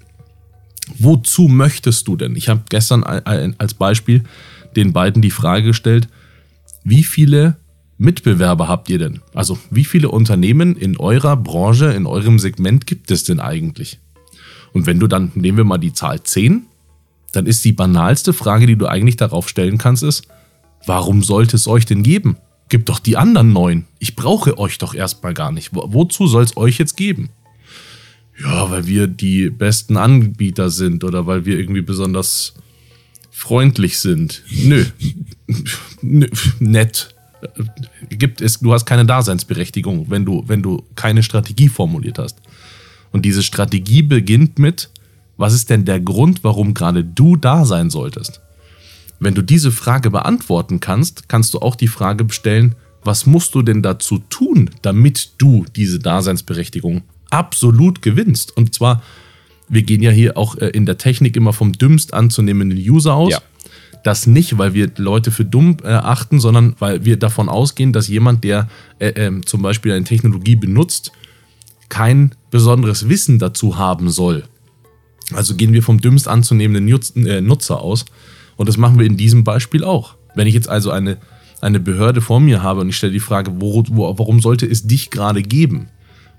Wozu 0.99 1.49
möchtest 1.49 2.09
du 2.09 2.17
denn? 2.17 2.37
Ich 2.37 2.49
habe 2.49 2.63
gestern 2.69 3.05
als 3.05 3.75
Beispiel 3.75 4.25
den 4.77 4.93
beiden 4.93 5.23
die 5.23 5.31
Frage 5.31 5.69
gestellt, 5.69 6.09
wie 6.85 7.03
viele 7.03 7.57
Mitbewerber 7.97 8.69
habt 8.69 8.91
ihr 8.91 8.99
denn? 8.99 9.21
Also 9.33 9.59
wie 9.71 9.85
viele 9.85 10.11
Unternehmen 10.11 10.77
in 10.77 10.99
eurer 10.99 11.37
Branche, 11.37 11.93
in 11.93 12.07
eurem 12.07 12.39
Segment 12.39 12.87
gibt 12.87 13.11
es 13.11 13.25
denn 13.25 13.41
eigentlich? 13.41 13.99
Und 14.73 14.87
wenn 14.87 14.99
du 14.99 15.07
dann, 15.07 15.33
nehmen 15.35 15.57
wir 15.57 15.65
mal 15.65 15.79
die 15.79 15.93
Zahl 15.93 16.23
10, 16.23 16.67
dann 17.33 17.47
ist 17.47 17.65
die 17.65 17.73
banalste 17.73 18.33
Frage, 18.33 18.67
die 18.67 18.77
du 18.77 18.87
eigentlich 18.87 19.17
darauf 19.17 19.49
stellen 19.49 19.79
kannst, 19.79 20.03
ist, 20.03 20.27
warum 20.87 21.23
sollte 21.23 21.57
es 21.57 21.67
euch 21.67 21.87
denn 21.87 22.03
geben? 22.03 22.37
Gibt 22.69 22.89
doch 22.89 22.99
die 22.99 23.17
anderen 23.17 23.53
neun. 23.53 23.85
Ich 23.99 24.17
brauche 24.17 24.59
euch 24.59 24.79
doch 24.79 24.95
erstmal 24.95 25.35
gar 25.35 25.53
nicht. 25.53 25.75
Wo, 25.75 25.85
wozu 25.93 26.27
soll 26.27 26.45
es 26.45 26.57
euch 26.57 26.79
jetzt 26.79 26.97
geben? 26.97 27.31
Ja, 28.43 28.71
weil 28.71 28.87
wir 28.87 29.07
die 29.07 29.51
besten 29.51 29.97
Anbieter 29.97 30.71
sind 30.71 31.05
oder 31.05 31.27
weil 31.27 31.45
wir 31.45 31.59
irgendwie 31.59 31.83
besonders 31.83 32.55
freundlich 33.31 33.99
sind. 33.99 34.43
Nö. 34.51 34.85
Nö. 36.03 36.27
Nett. 36.59 37.15
Gibt 38.09 38.41
es, 38.41 38.59
du 38.61 38.73
hast 38.73 38.87
keine 38.87 39.05
Daseinsberechtigung, 39.05 40.11
wenn 40.11 40.25
du, 40.25 40.45
wenn 40.47 40.63
du 40.63 40.83
keine 40.95 41.23
Strategie 41.23 41.69
formuliert 41.69 42.19
hast. 42.19 42.41
Und 43.13 43.25
diese 43.25 43.43
Strategie 43.43 44.03
beginnt 44.03 44.59
mit, 44.59 44.91
was 45.37 45.53
ist 45.53 45.71
denn 45.71 45.85
der 45.85 46.01
Grund, 46.01 46.43
warum 46.43 46.75
gerade 46.75 47.05
du 47.05 47.37
da 47.37 47.65
sein 47.65 47.91
solltest? 47.91 48.41
Wenn 49.25 49.35
du 49.35 49.41
diese 49.41 49.73
Frage 49.73 50.11
beantworten 50.11 50.81
kannst, 50.81 51.31
kannst 51.31 51.55
du 51.55 51.61
auch 51.61 51.77
die 51.77 51.89
Frage 51.89 52.27
stellen, 52.29 52.75
was 53.03 53.25
musst 53.25 53.55
du 53.55 53.63
denn 53.63 53.83
dazu 53.83 54.19
tun, 54.29 54.69
damit 54.83 55.33
du 55.39 55.65
diese 55.75 55.99
Daseinsberechtigung 55.99 57.03
absolut 57.31 58.03
gewinnst? 58.03 58.55
Und 58.55 58.75
zwar, 58.75 59.03
wir 59.67 59.83
gehen 59.83 60.03
ja 60.03 60.11
hier 60.11 60.37
auch 60.37 60.57
äh, 60.59 60.69
in 60.69 60.85
der 60.85 60.99
Technik 60.99 61.37
immer 61.37 61.55
vom 61.55 61.73
dümmst 61.73 62.13
anzunehmenden 62.13 62.79
User 62.79 63.15
aus. 63.15 63.33
Ja. 63.33 63.41
Das 64.03 64.27
nicht, 64.27 64.59
weil 64.59 64.75
wir 64.75 64.91
Leute 64.99 65.31
für 65.31 65.47
dumm 65.47 65.79
äh, 65.83 65.89
achten, 65.89 66.39
sondern 66.39 66.77
weil 66.79 67.07
wir 67.07 67.19
davon 67.19 67.49
ausgehen, 67.49 67.95
dass 67.95 68.09
jemand, 68.09 68.45
der 68.45 68.69
äh, 68.99 69.09
äh, 69.09 69.41
zum 69.47 69.63
Beispiel 69.63 69.93
eine 69.93 70.05
Technologie 70.05 70.57
benutzt, 70.57 71.13
kein 71.89 72.35
besonderes 72.51 73.09
Wissen 73.09 73.39
dazu 73.39 73.79
haben 73.79 74.11
soll. 74.11 74.45
Also 75.33 75.55
gehen 75.55 75.73
wir 75.73 75.83
vom 75.83 76.03
dümmst 76.03 76.29
anzunehmenden 76.29 77.27
äh, 77.27 77.41
Nutzer 77.41 77.81
aus. 77.81 78.05
Und 78.57 78.69
das 78.69 78.77
machen 78.77 78.99
wir 78.99 79.07
in 79.07 79.17
diesem 79.17 79.45
Beispiel 79.45 79.85
auch. 79.85 80.17
Wenn 80.35 80.47
ich 80.47 80.55
jetzt 80.55 80.69
also 80.69 80.91
eine, 80.91 81.19
eine 81.61 81.81
Behörde 81.81 82.21
vor 82.21 82.41
mir 82.41 82.63
habe 82.63 82.81
und 82.81 82.89
ich 82.89 82.97
stelle 82.97 83.13
die 83.13 83.21
Frage, 83.21 83.61
wo, 83.61 83.85
wo, 83.89 84.19
warum 84.19 84.41
sollte 84.41 84.67
es 84.67 84.87
dich 84.87 85.11
gerade 85.11 85.43
geben? 85.43 85.89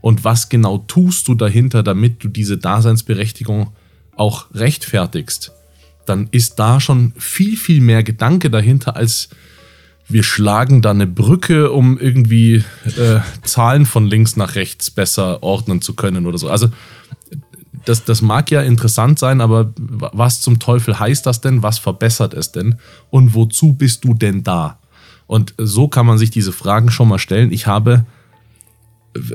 Und 0.02 0.24
was 0.24 0.50
genau 0.50 0.78
tust 0.78 1.28
du 1.28 1.36
dahinter, 1.36 1.82
damit 1.82 2.24
du 2.24 2.28
diese 2.28 2.58
Daseinsberechtigung 2.58 3.72
auch 4.16 4.46
rechtfertigst? 4.54 5.52
Dann 6.06 6.28
ist 6.32 6.60
da 6.60 6.80
schon 6.80 7.14
viel, 7.18 7.58
viel 7.58 7.82
mehr 7.82 8.04
Gedanke 8.04 8.52
dahinter, 8.52 8.96
als 8.96 9.30
wir 10.08 10.22
schlagen 10.22 10.84
da 10.84 10.92
eine 10.92 11.08
Brücke, 11.08 11.72
um 11.72 11.98
irgendwie 11.98 12.64
äh, 12.86 13.20
Zahlen 13.42 13.88
von 13.88 14.06
links 14.06 14.36
nach 14.36 14.56
rechts 14.56 14.92
besser 14.92 15.42
ordnen 15.42 15.82
zu 15.82 15.96
können 15.96 16.28
oder 16.28 16.38
so. 16.38 16.50
Also 16.50 16.70
das, 17.86 18.04
das 18.04 18.22
mag 18.22 18.52
ja 18.52 18.62
interessant 18.62 19.20
sein, 19.20 19.42
aber 19.42 19.72
was 19.78 20.42
zum 20.42 20.60
Teufel 20.60 21.00
heißt 21.00 21.26
das 21.26 21.42
denn? 21.42 21.64
Was 21.64 21.80
verbessert 21.80 22.34
es 22.34 22.52
denn? 22.52 22.76
Und 23.10 23.34
wozu 23.34 23.74
bist 23.74 24.04
du 24.04 24.14
denn 24.14 24.44
da? 24.44 24.80
Und 25.28 25.54
so 25.58 25.88
kann 25.88 26.06
man 26.06 26.18
sich 26.18 26.32
diese 26.32 26.52
Fragen 26.52 26.92
schon 26.92 27.08
mal 27.08 27.20
stellen. 27.20 27.52
Ich 27.52 27.68
habe 27.68 28.06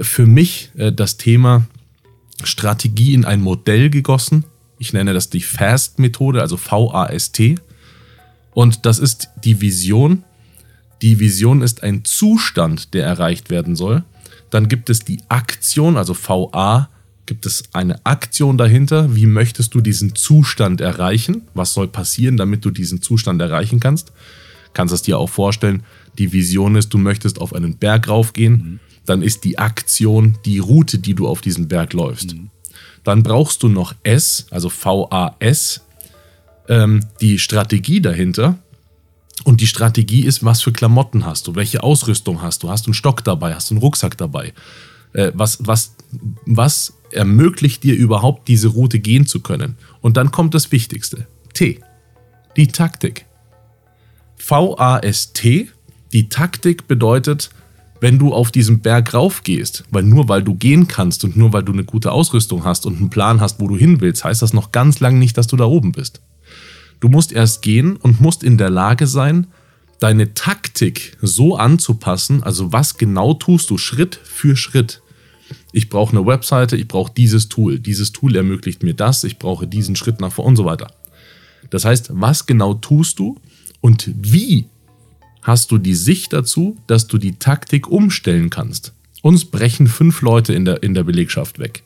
für 0.02 0.26
mich 0.26 0.70
äh, 0.76 0.92
das 0.92 1.16
Thema 1.16 1.66
Strategie 2.42 3.14
in 3.14 3.24
ein 3.24 3.40
Modell 3.40 3.90
gegossen. 3.90 4.44
Ich 4.78 4.92
nenne 4.92 5.12
das 5.12 5.30
die 5.30 5.42
FAST-Methode, 5.42 6.40
also 6.40 6.56
V-A-S-T. 6.56 7.56
Und 8.52 8.86
das 8.86 8.98
ist 8.98 9.28
die 9.44 9.60
Vision. 9.60 10.24
Die 11.02 11.18
Vision 11.18 11.62
ist 11.62 11.82
ein 11.82 12.04
Zustand, 12.04 12.94
der 12.94 13.06
erreicht 13.06 13.50
werden 13.50 13.76
soll. 13.76 14.04
Dann 14.50 14.68
gibt 14.68 14.90
es 14.90 15.00
die 15.00 15.20
Aktion, 15.28 15.96
also 15.96 16.14
V-A 16.14 16.88
Gibt 17.30 17.46
es 17.46 17.62
eine 17.72 18.04
Aktion 18.04 18.58
dahinter? 18.58 19.14
Wie 19.14 19.26
möchtest 19.26 19.72
du 19.76 19.80
diesen 19.80 20.16
Zustand 20.16 20.80
erreichen? 20.80 21.42
Was 21.54 21.74
soll 21.74 21.86
passieren, 21.86 22.36
damit 22.36 22.64
du 22.64 22.72
diesen 22.72 23.02
Zustand 23.02 23.40
erreichen 23.40 23.78
kannst? 23.78 24.10
Kannst 24.74 24.92
es 24.92 25.02
dir 25.02 25.16
auch 25.16 25.28
vorstellen, 25.28 25.84
die 26.18 26.32
Vision 26.32 26.74
ist, 26.74 26.88
du 26.88 26.98
möchtest 26.98 27.40
auf 27.40 27.54
einen 27.54 27.76
Berg 27.76 28.08
raufgehen, 28.08 28.52
mhm. 28.52 28.80
dann 29.06 29.22
ist 29.22 29.44
die 29.44 29.60
Aktion 29.60 30.38
die 30.44 30.58
Route, 30.58 30.98
die 30.98 31.14
du 31.14 31.28
auf 31.28 31.40
diesen 31.40 31.68
Berg 31.68 31.92
läufst. 31.92 32.34
Mhm. 32.34 32.50
Dann 33.04 33.22
brauchst 33.22 33.62
du 33.62 33.68
noch 33.68 33.94
S, 34.02 34.46
also 34.50 34.68
VAS, 34.68 35.82
ähm, 36.68 37.06
die 37.20 37.38
Strategie 37.38 38.00
dahinter. 38.00 38.58
Und 39.44 39.60
die 39.60 39.68
Strategie 39.68 40.24
ist, 40.24 40.44
was 40.44 40.62
für 40.62 40.72
Klamotten 40.72 41.24
hast 41.24 41.46
du, 41.46 41.54
welche 41.54 41.84
Ausrüstung 41.84 42.42
hast 42.42 42.64
du, 42.64 42.70
hast 42.70 42.86
du 42.86 42.88
einen 42.88 42.94
Stock 42.94 43.22
dabei, 43.22 43.54
hast 43.54 43.70
du 43.70 43.74
einen 43.74 43.82
Rucksack 43.82 44.18
dabei, 44.18 44.52
äh, 45.12 45.32
was, 45.34 45.58
was, 45.66 45.94
was 46.46 46.94
ermöglicht 47.12 47.82
dir 47.82 47.94
überhaupt 47.94 48.48
diese 48.48 48.68
Route 48.68 48.98
gehen 48.98 49.26
zu 49.26 49.40
können. 49.40 49.76
Und 50.00 50.16
dann 50.16 50.30
kommt 50.30 50.54
das 50.54 50.70
Wichtigste. 50.72 51.26
T. 51.54 51.80
Die 52.56 52.68
Taktik. 52.68 53.26
V-A-S-T. 54.36 55.68
Die 56.12 56.28
Taktik 56.28 56.88
bedeutet, 56.88 57.50
wenn 58.00 58.18
du 58.18 58.32
auf 58.32 58.50
diesen 58.50 58.80
Berg 58.80 59.12
raufgehst, 59.14 59.84
weil 59.90 60.02
nur 60.02 60.28
weil 60.28 60.42
du 60.42 60.54
gehen 60.54 60.88
kannst 60.88 61.22
und 61.24 61.36
nur 61.36 61.52
weil 61.52 61.62
du 61.62 61.72
eine 61.72 61.84
gute 61.84 62.12
Ausrüstung 62.12 62.64
hast 62.64 62.86
und 62.86 62.96
einen 62.96 63.10
Plan 63.10 63.40
hast, 63.40 63.60
wo 63.60 63.68
du 63.68 63.76
hin 63.76 64.00
willst, 64.00 64.24
heißt 64.24 64.42
das 64.42 64.52
noch 64.52 64.72
ganz 64.72 65.00
lang 65.00 65.18
nicht, 65.18 65.36
dass 65.36 65.46
du 65.46 65.56
da 65.56 65.66
oben 65.66 65.92
bist. 65.92 66.22
Du 67.00 67.08
musst 67.08 67.32
erst 67.32 67.62
gehen 67.62 67.96
und 67.96 68.20
musst 68.20 68.42
in 68.42 68.58
der 68.58 68.70
Lage 68.70 69.06
sein, 69.06 69.46
deine 70.00 70.34
Taktik 70.34 71.16
so 71.22 71.56
anzupassen, 71.56 72.42
also 72.42 72.72
was 72.72 72.96
genau 72.96 73.34
tust 73.34 73.70
du 73.70 73.78
Schritt 73.78 74.18
für 74.24 74.56
Schritt, 74.56 75.02
ich 75.72 75.88
brauche 75.88 76.16
eine 76.16 76.26
Webseite, 76.26 76.76
ich 76.76 76.88
brauche 76.88 77.12
dieses 77.16 77.48
Tool. 77.48 77.78
Dieses 77.78 78.12
Tool 78.12 78.36
ermöglicht 78.36 78.82
mir 78.82 78.94
das, 78.94 79.24
ich 79.24 79.38
brauche 79.38 79.66
diesen 79.66 79.96
Schritt 79.96 80.20
nach 80.20 80.32
vor 80.32 80.44
und 80.44 80.56
so 80.56 80.64
weiter. 80.64 80.92
Das 81.70 81.84
heißt, 81.84 82.10
was 82.12 82.46
genau 82.46 82.74
tust 82.74 83.18
du 83.18 83.36
und 83.80 84.10
wie 84.16 84.66
hast 85.42 85.70
du 85.70 85.78
die 85.78 85.94
Sicht 85.94 86.32
dazu, 86.32 86.76
dass 86.86 87.06
du 87.06 87.18
die 87.18 87.38
Taktik 87.38 87.88
umstellen 87.88 88.50
kannst? 88.50 88.92
Uns 89.22 89.44
brechen 89.44 89.86
fünf 89.86 90.22
Leute 90.22 90.54
in 90.54 90.64
der, 90.64 90.82
in 90.82 90.94
der 90.94 91.04
Belegschaft 91.04 91.58
weg. 91.58 91.82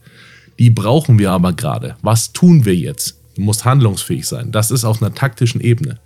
Die 0.59 0.71
brauchen 0.71 1.18
wir 1.18 1.33
aber 1.33 1.52
gerade. 1.52 1.97
Was 2.02 2.33
tun 2.33 2.64
wir 2.64 2.76
jetzt? 2.76 3.18
Du 3.35 3.42
musst 3.42 3.64
handlungsfähig 3.64 4.26
sein. 4.26 4.52
Das 4.52 4.71
ist 4.71 4.85
auf 4.85 5.02
einer 5.02 5.14
taktischen 5.14 5.61
Ebene. 5.61 5.99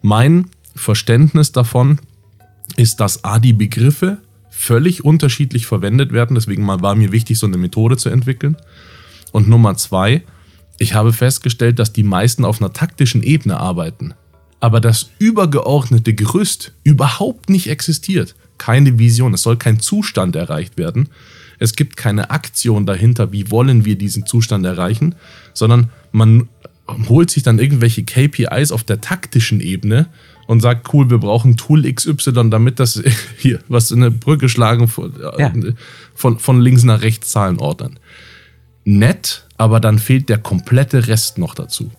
Mein 0.00 0.46
Verständnis 0.74 1.52
davon 1.52 1.98
ist, 2.76 3.00
dass 3.00 3.24
A, 3.24 3.38
die 3.38 3.52
Begriffe 3.52 4.18
völlig 4.50 5.04
unterschiedlich 5.04 5.66
verwendet 5.66 6.12
werden. 6.12 6.34
Deswegen 6.34 6.66
war 6.66 6.94
mir 6.94 7.12
wichtig, 7.12 7.38
so 7.38 7.46
eine 7.46 7.56
Methode 7.56 7.96
zu 7.96 8.10
entwickeln. 8.10 8.56
Und 9.32 9.48
Nummer 9.48 9.76
zwei, 9.76 10.22
ich 10.78 10.94
habe 10.94 11.12
festgestellt, 11.12 11.78
dass 11.78 11.92
die 11.92 12.02
meisten 12.02 12.44
auf 12.44 12.60
einer 12.60 12.72
taktischen 12.72 13.22
Ebene 13.22 13.58
arbeiten, 13.58 14.14
aber 14.60 14.80
das 14.80 15.10
übergeordnete 15.18 16.14
Gerüst 16.14 16.72
überhaupt 16.84 17.48
nicht 17.48 17.68
existiert. 17.68 18.34
Keine 18.58 18.98
Vision, 18.98 19.34
es 19.34 19.42
soll 19.42 19.56
kein 19.56 19.80
Zustand 19.80 20.36
erreicht 20.36 20.76
werden. 20.76 21.08
Es 21.58 21.74
gibt 21.74 21.96
keine 21.96 22.30
Aktion 22.30 22.86
dahinter, 22.86 23.32
wie 23.32 23.50
wollen 23.50 23.84
wir 23.84 23.96
diesen 23.96 24.26
Zustand 24.26 24.64
erreichen, 24.66 25.14
sondern 25.54 25.90
man 26.12 26.48
holt 27.08 27.30
sich 27.30 27.42
dann 27.42 27.58
irgendwelche 27.58 28.04
KPIs 28.04 28.72
auf 28.72 28.82
der 28.82 29.00
taktischen 29.00 29.60
Ebene 29.60 30.08
und 30.50 30.58
sagt, 30.58 30.92
cool, 30.92 31.08
wir 31.10 31.18
brauchen 31.18 31.56
Tool 31.56 31.84
XY, 31.84 32.50
damit 32.50 32.80
das 32.80 33.00
hier, 33.38 33.60
was 33.68 33.92
in 33.92 34.02
eine 34.02 34.10
Brücke 34.10 34.48
schlagen 34.48 34.88
von, 34.88 35.12
ja. 35.38 35.52
von, 36.12 36.40
von 36.40 36.60
links 36.60 36.82
nach 36.82 37.02
rechts 37.02 37.30
Zahlen 37.30 37.60
ordnen. 37.60 38.00
Nett, 38.82 39.46
aber 39.58 39.78
dann 39.78 40.00
fehlt 40.00 40.28
der 40.28 40.38
komplette 40.38 41.06
Rest 41.06 41.38
noch 41.38 41.54
dazu. 41.54 41.92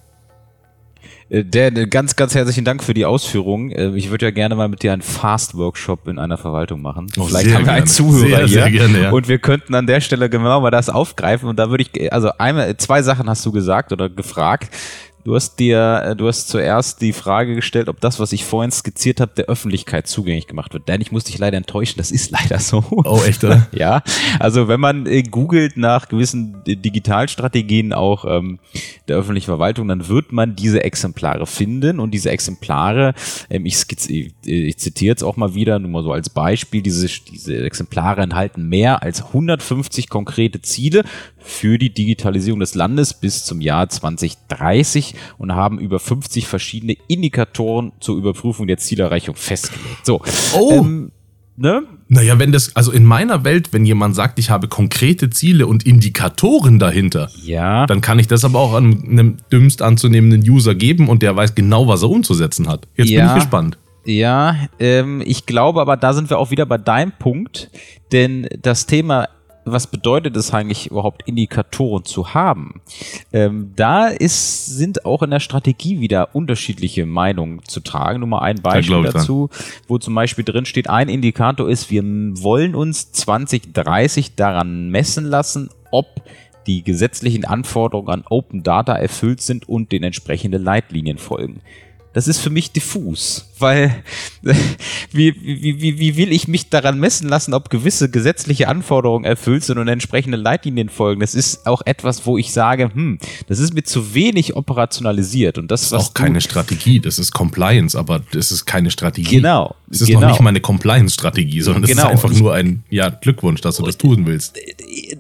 Äh, 1.30 1.46
der, 1.46 1.72
ganz, 1.72 2.18
ganz 2.18 2.36
herzlichen 2.36 2.66
Dank 2.66 2.84
für 2.84 2.94
die 2.94 3.06
Ausführungen. 3.06 3.72
Äh, 3.72 3.96
ich 3.96 4.12
würde 4.12 4.26
ja 4.26 4.32
gerne 4.32 4.56
mal 4.56 4.68
mit 4.68 4.84
dir 4.84 4.92
einen 4.92 5.02
Fast-Workshop 5.02 6.10
in 6.10 6.20
einer 6.20 6.38
Verwaltung 6.38 6.82
machen. 6.82 7.08
Oh, 7.18 7.24
Vielleicht 7.24 7.54
haben 7.54 7.66
wir 7.66 7.72
einen 7.72 7.88
Zuhörer 7.88 8.28
sehr, 8.28 8.48
hier. 8.48 8.64
Sehr 8.64 8.72
gerne, 8.72 9.02
ja. 9.04 9.12
Und 9.12 9.30
wir 9.30 9.40
könnten 9.40 9.74
an 9.76 9.88
der 9.88 10.02
Stelle 10.02 10.30
genau 10.30 10.60
mal 10.60 10.72
das 10.72 10.90
aufgreifen. 10.90 11.48
Und 11.48 11.58
da 11.58 11.70
würde 11.70 11.86
ich, 11.90 12.12
also 12.12 12.32
einmal, 12.38 12.76
zwei 12.76 13.02
Sachen 13.02 13.30
hast 13.30 13.46
du 13.46 13.54
gesagt 13.54 13.94
oder 13.94 14.10
gefragt. 14.10 14.76
Du 15.24 15.36
hast 15.36 15.58
dir, 15.58 16.02
äh, 16.04 16.16
du 16.16 16.28
hast 16.28 16.48
zuerst 16.48 17.02
die 17.02 17.14
Frage 17.14 17.56
gestellt, 17.56 17.90
ob 17.90 18.00
das, 18.02 18.20
was 18.20 18.32
ich 18.32 18.44
vorhin 18.44 18.72
skizziert 18.72 19.22
habe, 19.22 19.32
der 19.36 19.46
Öffentlichkeit 19.46 20.08
zugänglich 20.08 20.48
gemacht 20.48 20.74
wird. 20.74 20.88
Denn 20.88 21.00
ich 21.02 21.12
muss 21.12 21.26
dich 21.26 21.38
leider 21.38 21.58
enttäuschen, 21.58 21.98
das 21.98 22.12
ist 22.12 22.32
leider 22.50 22.60
so. 22.60 22.84
Oh, 22.90 23.22
echt, 23.26 23.44
oder? 23.44 23.68
ja. 23.72 24.02
Also 24.40 24.68
wenn 24.68 24.80
man 24.80 25.06
äh, 25.06 25.22
googelt 25.24 25.78
nach 25.78 26.10
gewissen 26.10 26.64
Digitalstrategien 26.66 27.94
auch 27.94 28.26
ähm, 28.26 28.60
der 29.08 29.18
öffentlichen 29.18 29.46
Verwaltung, 29.46 29.88
dann 29.88 30.08
wird 30.08 30.32
man 30.32 30.56
diese 30.56 30.84
Exemplare 30.84 31.46
finden. 31.46 32.00
Und 32.00 32.12
diese 32.12 32.32
Exemplare, 32.32 33.14
ähm, 33.50 33.66
ich, 33.66 33.78
skizziere, 33.78 34.32
ich 34.44 34.78
zitiere 34.78 35.12
jetzt 35.12 35.24
auch 35.24 35.38
mal 35.38 35.54
wieder, 35.54 35.78
nur 35.78 35.92
mal 35.92 36.04
so 36.04 36.12
als 36.12 36.30
Beispiel, 36.30 36.82
diese, 36.82 37.08
diese 37.08 37.58
Exemplare 37.64 38.22
enthalten 38.22 38.68
mehr 38.68 39.04
als 39.04 39.24
150 39.26 40.10
konkrete 40.10 40.62
Ziele 40.62 41.04
für 41.44 41.78
die 41.78 41.94
Digitalisierung 41.94 42.60
des 42.60 42.76
Landes 42.76 43.14
bis 43.14 43.46
zum 43.46 43.62
Jahr 43.62 43.90
2030 43.90 45.16
und 45.38 45.54
haben 45.54 45.80
über 45.80 46.00
50 46.00 46.48
verschiedene 46.48 46.96
Indikatoren 47.08 47.92
zur 48.00 48.18
Überprüfung 48.18 48.68
der 48.68 48.78
Zielerreichung 48.78 49.36
festgelegt. 49.36 50.06
So. 50.06 50.22
Oh. 50.54 50.72
Ähm, 50.74 51.12
ne? 51.58 51.84
Naja, 52.08 52.40
wenn 52.40 52.52
das, 52.52 52.76
also 52.76 52.92
in 52.92 53.06
meiner 53.06 53.44
Welt, 53.44 53.72
wenn 53.72 53.86
jemand 53.86 54.16
sagt, 54.16 54.38
ich 54.38 54.50
habe 54.50 54.68
konkrete 54.68 55.30
Ziele 55.30 55.68
und 55.68 55.86
Indikatoren 55.86 56.78
dahinter, 56.78 57.30
ja. 57.42 57.86
dann 57.86 58.02
kann 58.02 58.20
ich 58.20 58.28
das 58.28 58.44
aber 58.44 58.60
auch 58.60 58.74
an 58.74 59.04
einem 59.08 59.38
dümmst 59.52 59.82
anzunehmenden 59.82 60.42
User 60.42 60.76
geben 60.76 61.08
und 61.08 61.22
der 61.22 61.36
weiß 61.36 61.56
genau, 61.56 61.88
was 61.88 62.02
er 62.02 62.10
umzusetzen 62.10 62.68
hat. 62.68 62.88
Jetzt 62.96 63.10
ja. 63.10 63.22
bin 63.22 63.30
ich 63.30 63.36
gespannt. 63.44 63.78
Ja, 64.04 64.56
ähm, 64.80 65.22
ich 65.24 65.46
glaube 65.46 65.80
aber, 65.80 65.96
da 65.96 66.14
sind 66.14 66.30
wir 66.30 66.40
auch 66.40 66.52
wieder 66.52 66.66
bei 66.66 66.78
deinem 66.78 67.12
Punkt, 67.12 67.70
denn 68.12 68.48
das 68.62 68.88
Thema 68.88 69.30
was 69.66 69.88
bedeutet 69.88 70.36
es 70.36 70.54
eigentlich 70.54 70.90
überhaupt, 70.90 71.24
Indikatoren 71.28 72.06
zu 72.06 72.34
haben? 72.34 72.82
Ähm, 73.32 73.74
da 73.76 74.08
ist, 74.08 74.66
sind 74.68 75.06
auch 75.06 75.22
in 75.22 75.32
der 75.32 75.40
Strategie 75.40 76.00
wieder 76.00 76.36
unterschiedliche 76.36 77.06
Meinungen 77.06 77.62
zu 77.64 77.80
tragen. 77.80 78.20
Nur 78.20 78.30
mal 78.30 78.40
ein 78.40 78.62
Beispiel 78.62 79.04
da 79.04 79.12
dazu, 79.12 79.50
wo 79.88 79.98
zum 79.98 80.16
Beispiel 80.16 80.44
drin 80.44 80.66
steht, 80.66 80.90
ein 80.90 81.10
Indikator 81.10 81.70
ist, 81.70 81.92
wir 81.92 82.04
wollen 82.04 82.76
uns 82.76 83.12
2030 83.12 84.36
daran 84.36 84.90
messen 84.90 85.26
lassen, 85.26 85.70
ob 85.92 86.08
die 86.68 86.84
gesetzlichen 86.84 87.46
Anforderungen 87.46 88.10
an 88.10 88.24
Open 88.30 88.64
Data 88.64 88.94
erfüllt 88.94 89.42
sind 89.42 89.68
und 89.68 89.92
den 89.92 90.04
entsprechenden 90.04 90.64
Leitlinien 90.64 91.18
folgen. 91.18 91.62
Das 92.14 92.28
ist 92.28 92.40
für 92.40 92.50
mich 92.50 92.72
diffus, 92.72 93.46
weil 93.58 94.04
wie, 95.12 95.34
wie, 95.42 95.82
wie, 95.82 96.00
wie 96.00 96.18
will 96.18 96.32
ich 96.32 96.48
mich 96.48 96.70
daran 96.70 97.00
messen 97.00 97.30
lassen, 97.30 97.54
ob 97.54 97.70
gewisse 97.70 98.10
gesetzliche 98.10 98.68
Anforderungen 98.68 99.24
erfüllt 99.24 99.64
sind 99.64 99.78
und 99.78 99.88
entsprechende 99.88 100.38
Leitlinien 100.38 100.90
folgen? 100.90 101.22
Das 101.22 101.36
ist 101.36 101.66
auch 101.66 101.82
etwas, 101.86 102.26
wo 102.26 102.38
ich 102.38 102.52
sage, 102.52 102.92
hm, 102.94 103.20
das 103.48 103.60
ist 103.60 103.74
mir 103.74 103.84
zu 103.84 104.14
wenig 104.14 104.56
operationalisiert 104.56 105.58
und 105.58 105.72
das, 105.72 105.90
das 105.90 106.02
ist 106.02 106.10
auch 106.10 106.14
keine 106.14 106.42
Strategie, 106.42 107.00
das 107.00 107.18
ist 107.18 107.32
Compliance, 107.32 107.98
aber 107.98 108.22
das 108.32 108.52
ist 108.52 108.66
keine 108.66 108.92
Strategie. 108.92 109.38
Genau. 109.38 109.76
Es 109.90 110.02
ist 110.02 110.08
genau. 110.08 110.22
noch 110.22 110.30
nicht 110.30 110.42
mal 110.42 110.50
eine 110.50 110.62
Compliance-Strategie, 110.62 111.62
sondern 111.62 111.84
es 111.84 111.90
genau. 111.90 112.04
ist 112.04 112.12
einfach 112.12 112.32
nur 112.32 112.54
ein 112.54 112.84
ja 112.90 113.10
Glückwunsch, 113.10 113.62
dass 113.62 113.78
du 113.78 113.84
das 113.84 113.98
tun 113.98 114.26
willst. 114.26 114.58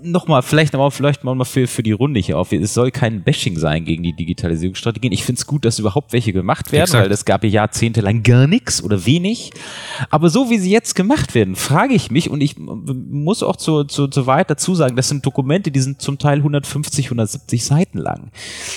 Nochmal, 0.01 0.41
vielleicht 0.41 0.73
nochmal, 0.73 0.91
vielleicht 0.91 1.23
mal 1.23 1.43
für 1.45 1.67
für 1.67 1.83
die 1.83 1.91
Runde 1.91 2.19
hier 2.19 2.37
auf. 2.37 2.51
Es 2.51 2.73
soll 2.73 2.91
kein 2.91 3.21
Bashing 3.23 3.57
sein 3.57 3.83
gegen 3.83 4.03
die 4.03 4.13
Digitalisierungsstrategien. 4.13 5.11
Ich 5.11 5.23
finde 5.23 5.39
es 5.39 5.45
gut, 5.45 5.65
dass 5.65 5.79
überhaupt 5.79 6.13
welche 6.13 6.31
gemacht 6.31 6.71
werden 6.71 6.80
werden, 6.81 6.89
Exakt. 6.89 7.05
weil 7.05 7.11
es 7.11 7.25
gab 7.25 7.43
ja 7.43 7.49
jahrzehntelang 7.49 8.23
gar 8.23 8.47
nichts 8.47 8.83
oder 8.83 9.05
wenig. 9.05 9.51
Aber 10.09 10.29
so 10.29 10.49
wie 10.49 10.57
sie 10.57 10.71
jetzt 10.71 10.95
gemacht 10.95 11.35
werden, 11.35 11.55
frage 11.55 11.93
ich 11.93 12.11
mich 12.11 12.29
und 12.29 12.41
ich 12.41 12.55
muss 12.57 13.43
auch 13.43 13.55
zu, 13.55 13.83
zu, 13.83 14.07
zu 14.07 14.27
weit 14.27 14.49
dazu 14.49 14.75
sagen, 14.75 14.95
das 14.95 15.09
sind 15.09 15.25
Dokumente, 15.25 15.71
die 15.71 15.79
sind 15.79 16.01
zum 16.01 16.17
Teil 16.17 16.37
150, 16.37 17.05
170 17.05 17.63
Seiten 17.63 17.97
lang. 17.97 18.31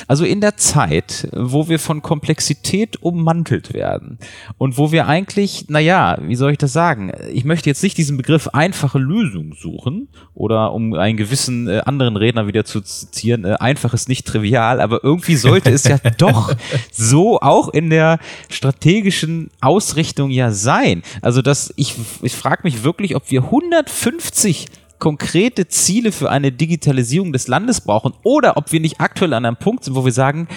Also 0.06 0.24
in 0.24 0.40
der 0.40 0.56
Zeit, 0.56 1.28
wo 1.32 1.68
wir 1.68 1.78
von 1.78 2.02
Komplexität 2.02 3.02
ummantelt 3.02 3.72
werden 3.72 4.18
und 4.58 4.78
wo 4.78 4.92
wir 4.92 5.06
eigentlich, 5.06 5.66
naja, 5.68 6.18
wie 6.22 6.36
soll 6.36 6.52
ich 6.52 6.58
das 6.58 6.72
sagen? 6.72 7.12
Ich 7.32 7.44
möchte 7.44 7.70
jetzt 7.70 7.82
nicht 7.82 7.96
diesen 7.96 8.16
Begriff 8.16 8.48
einfache 8.48 8.98
Lösung 8.98 9.54
suchen 9.54 10.08
oder 10.34 10.72
um 10.72 10.94
einen 10.94 11.16
gewissen 11.16 11.68
äh, 11.68 11.82
anderen 11.84 12.16
Redner 12.16 12.46
wieder 12.46 12.64
zu 12.64 12.80
zitieren, 12.80 13.44
äh, 13.44 13.56
einfach 13.60 13.94
ist 13.94 14.08
nicht 14.08 14.26
trivial, 14.26 14.80
aber 14.80 15.02
irgendwie 15.02 15.36
sollte 15.36 15.70
es 15.70 15.84
ja 15.84 15.98
doch 16.18 16.54
so 16.92 17.40
auch 17.40 17.68
in 17.68 17.90
der 17.94 18.18
strategischen 18.48 19.50
Ausrichtung 19.60 20.30
ja 20.30 20.50
sein. 20.50 21.02
Also 21.22 21.42
dass 21.42 21.72
ich, 21.76 21.94
ich 22.22 22.34
frage 22.34 22.62
mich 22.64 22.82
wirklich, 22.82 23.14
ob 23.14 23.30
wir 23.30 23.44
150 23.44 24.66
konkrete 24.98 25.68
Ziele 25.68 26.12
für 26.12 26.30
eine 26.30 26.50
Digitalisierung 26.50 27.32
des 27.32 27.46
Landes 27.46 27.80
brauchen 27.82 28.14
oder 28.22 28.56
ob 28.56 28.72
wir 28.72 28.80
nicht 28.80 29.00
aktuell 29.00 29.34
an 29.34 29.44
einem 29.44 29.56
Punkt 29.56 29.84
sind, 29.84 29.94
wo 29.94 30.04
wir 30.04 30.12
sagen, 30.12 30.48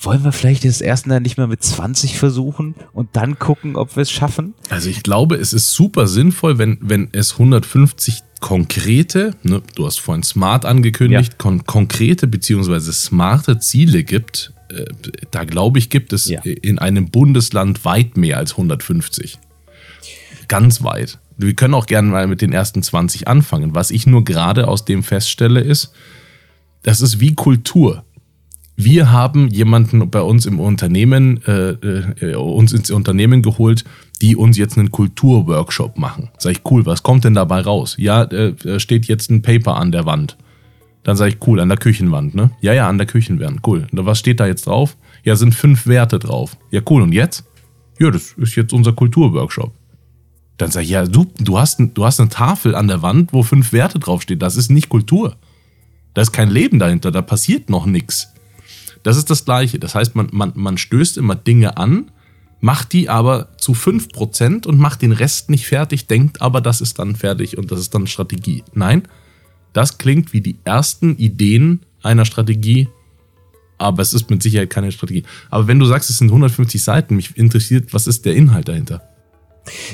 wollen 0.00 0.22
wir 0.22 0.32
vielleicht 0.32 0.64
das 0.64 0.80
erste 0.80 1.08
dann 1.08 1.22
nicht 1.22 1.36
mehr 1.36 1.48
mit 1.48 1.62
20 1.62 2.16
versuchen 2.16 2.74
und 2.92 3.08
dann 3.14 3.38
gucken, 3.38 3.76
ob 3.76 3.96
wir 3.96 4.02
es 4.02 4.10
schaffen? 4.10 4.54
Also 4.70 4.88
ich 4.88 5.02
glaube, 5.02 5.36
es 5.36 5.52
ist 5.52 5.72
super 5.72 6.06
sinnvoll, 6.06 6.58
wenn, 6.58 6.78
wenn 6.80 7.08
es 7.12 7.32
150 7.32 8.22
konkrete, 8.40 9.34
ne, 9.42 9.62
du 9.74 9.84
hast 9.84 9.98
vorhin 9.98 10.22
smart 10.22 10.64
angekündigt, 10.64 11.32
ja. 11.32 11.38
kon 11.38 11.64
konkrete 11.64 12.28
beziehungsweise 12.28 12.92
smarte 12.92 13.58
Ziele 13.58 14.04
gibt, 14.04 14.52
da 15.30 15.44
glaube 15.44 15.78
ich, 15.78 15.90
gibt 15.90 16.12
es 16.12 16.28
ja. 16.28 16.40
in 16.42 16.78
einem 16.78 17.10
Bundesland 17.10 17.84
weit 17.84 18.16
mehr 18.16 18.38
als 18.38 18.52
150. 18.52 19.38
Ganz 20.48 20.82
weit. 20.82 21.18
Wir 21.36 21.54
können 21.54 21.74
auch 21.74 21.86
gerne 21.86 22.08
mal 22.08 22.26
mit 22.26 22.42
den 22.42 22.52
ersten 22.52 22.82
20 22.82 23.28
anfangen. 23.28 23.74
Was 23.74 23.90
ich 23.90 24.06
nur 24.06 24.24
gerade 24.24 24.66
aus 24.66 24.84
dem 24.84 25.02
feststelle, 25.02 25.60
ist, 25.60 25.92
das 26.82 27.00
ist 27.00 27.20
wie 27.20 27.34
Kultur. 27.34 28.04
Wir 28.80 29.10
haben 29.10 29.48
jemanden 29.48 30.08
bei 30.08 30.20
uns 30.20 30.46
im 30.46 30.60
Unternehmen, 30.60 31.42
äh, 31.46 31.70
äh, 31.70 32.34
uns 32.36 32.72
ins 32.72 32.90
Unternehmen 32.90 33.42
geholt, 33.42 33.84
die 34.22 34.36
uns 34.36 34.56
jetzt 34.56 34.78
einen 34.78 34.92
Kulturworkshop 34.92 35.98
machen. 35.98 36.30
Sag 36.38 36.52
ich, 36.52 36.60
cool, 36.70 36.86
was 36.86 37.02
kommt 37.02 37.24
denn 37.24 37.34
dabei 37.34 37.60
raus? 37.60 37.96
Ja, 37.98 38.22
äh, 38.22 38.78
steht 38.78 39.06
jetzt 39.06 39.30
ein 39.30 39.42
Paper 39.42 39.76
an 39.76 39.90
der 39.90 40.06
Wand. 40.06 40.36
Dann 41.04 41.16
sage 41.16 41.30
ich, 41.30 41.46
cool, 41.46 41.60
an 41.60 41.68
der 41.68 41.78
Küchenwand, 41.78 42.34
ne? 42.34 42.50
Ja, 42.60 42.72
ja, 42.72 42.88
an 42.88 42.98
der 42.98 43.06
Küchenwand, 43.06 43.66
cool. 43.66 43.86
Und 43.90 44.06
was 44.06 44.18
steht 44.18 44.40
da 44.40 44.46
jetzt 44.46 44.66
drauf? 44.66 44.96
Ja, 45.24 45.36
sind 45.36 45.54
fünf 45.54 45.86
Werte 45.86 46.18
drauf. 46.18 46.56
Ja, 46.70 46.80
cool, 46.88 47.02
und 47.02 47.12
jetzt? 47.12 47.44
Ja, 47.98 48.10
das 48.10 48.32
ist 48.32 48.54
jetzt 48.56 48.72
unser 48.72 48.92
Kulturworkshop. 48.92 49.72
Dann 50.58 50.70
sage 50.70 50.84
ich, 50.84 50.90
ja, 50.90 51.04
du, 51.06 51.26
du, 51.38 51.58
hast, 51.58 51.78
du 51.78 52.04
hast 52.04 52.20
eine 52.20 52.28
Tafel 52.28 52.74
an 52.74 52.88
der 52.88 53.00
Wand, 53.02 53.32
wo 53.32 53.42
fünf 53.42 53.72
Werte 53.72 53.98
draufstehen. 53.98 54.40
Das 54.40 54.56
ist 54.56 54.70
nicht 54.70 54.88
Kultur. 54.88 55.36
Da 56.14 56.22
ist 56.22 56.32
kein 56.32 56.50
Leben 56.50 56.78
dahinter, 56.78 57.12
da 57.12 57.22
passiert 57.22 57.70
noch 57.70 57.86
nichts. 57.86 58.32
Das 59.04 59.16
ist 59.16 59.30
das 59.30 59.44
Gleiche. 59.44 59.78
Das 59.78 59.94
heißt, 59.94 60.16
man, 60.16 60.28
man, 60.32 60.52
man 60.56 60.76
stößt 60.76 61.16
immer 61.16 61.36
Dinge 61.36 61.76
an, 61.76 62.10
macht 62.60 62.92
die 62.92 63.08
aber 63.08 63.56
zu 63.56 63.72
5% 63.72 64.66
und 64.66 64.78
macht 64.78 65.02
den 65.02 65.12
Rest 65.12 65.48
nicht 65.48 65.66
fertig, 65.66 66.08
denkt 66.08 66.42
aber, 66.42 66.60
das 66.60 66.80
ist 66.80 66.98
dann 66.98 67.14
fertig 67.14 67.56
und 67.56 67.70
das 67.70 67.78
ist 67.78 67.94
dann 67.94 68.08
Strategie. 68.08 68.64
Nein, 68.74 69.04
das 69.72 69.98
klingt 69.98 70.32
wie 70.32 70.40
die 70.40 70.56
ersten 70.64 71.16
Ideen 71.16 71.80
einer 72.02 72.24
Strategie, 72.24 72.88
aber 73.78 74.02
es 74.02 74.12
ist 74.12 74.28
mit 74.30 74.42
Sicherheit 74.42 74.70
keine 74.70 74.92
Strategie. 74.92 75.22
Aber 75.50 75.66
wenn 75.68 75.78
du 75.78 75.86
sagst, 75.86 76.10
es 76.10 76.18
sind 76.18 76.28
150 76.28 76.82
Seiten, 76.82 77.16
mich 77.16 77.36
interessiert, 77.36 77.94
was 77.94 78.06
ist 78.06 78.24
der 78.24 78.34
Inhalt 78.34 78.68
dahinter? 78.68 79.02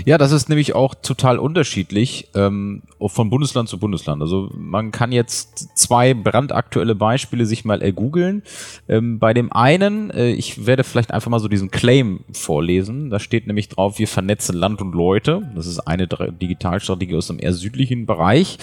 Ja, 0.04 0.18
das 0.18 0.32
ist 0.32 0.48
nämlich 0.48 0.74
auch 0.74 0.94
total 0.94 1.38
unterschiedlich 1.38 2.28
ähm, 2.34 2.82
von 3.00 3.30
Bundesland 3.30 3.68
zu 3.68 3.78
Bundesland. 3.78 4.22
Also 4.22 4.50
man 4.56 4.92
kann 4.92 5.12
jetzt 5.12 5.76
zwei 5.76 6.14
brandaktuelle 6.14 6.94
Beispiele 6.94 7.46
sich 7.46 7.64
mal 7.64 7.82
ergoogeln. 7.82 8.42
Ähm, 8.88 9.18
bei 9.18 9.34
dem 9.34 9.52
einen, 9.52 10.10
äh, 10.10 10.30
ich 10.30 10.66
werde 10.66 10.84
vielleicht 10.84 11.12
einfach 11.12 11.30
mal 11.30 11.40
so 11.40 11.48
diesen 11.48 11.70
Claim 11.70 12.20
vorlesen. 12.32 13.10
Da 13.10 13.18
steht 13.18 13.46
nämlich 13.46 13.68
drauf, 13.68 13.98
wir 13.98 14.08
vernetzen 14.08 14.56
Land 14.56 14.80
und 14.80 14.94
Leute. 14.94 15.50
Das 15.54 15.66
ist 15.66 15.80
eine 15.80 16.06
Digitalstrategie 16.06 17.16
aus 17.16 17.28
dem 17.28 17.38
eher 17.38 17.52
südlichen 17.52 18.06
Bereich. 18.06 18.58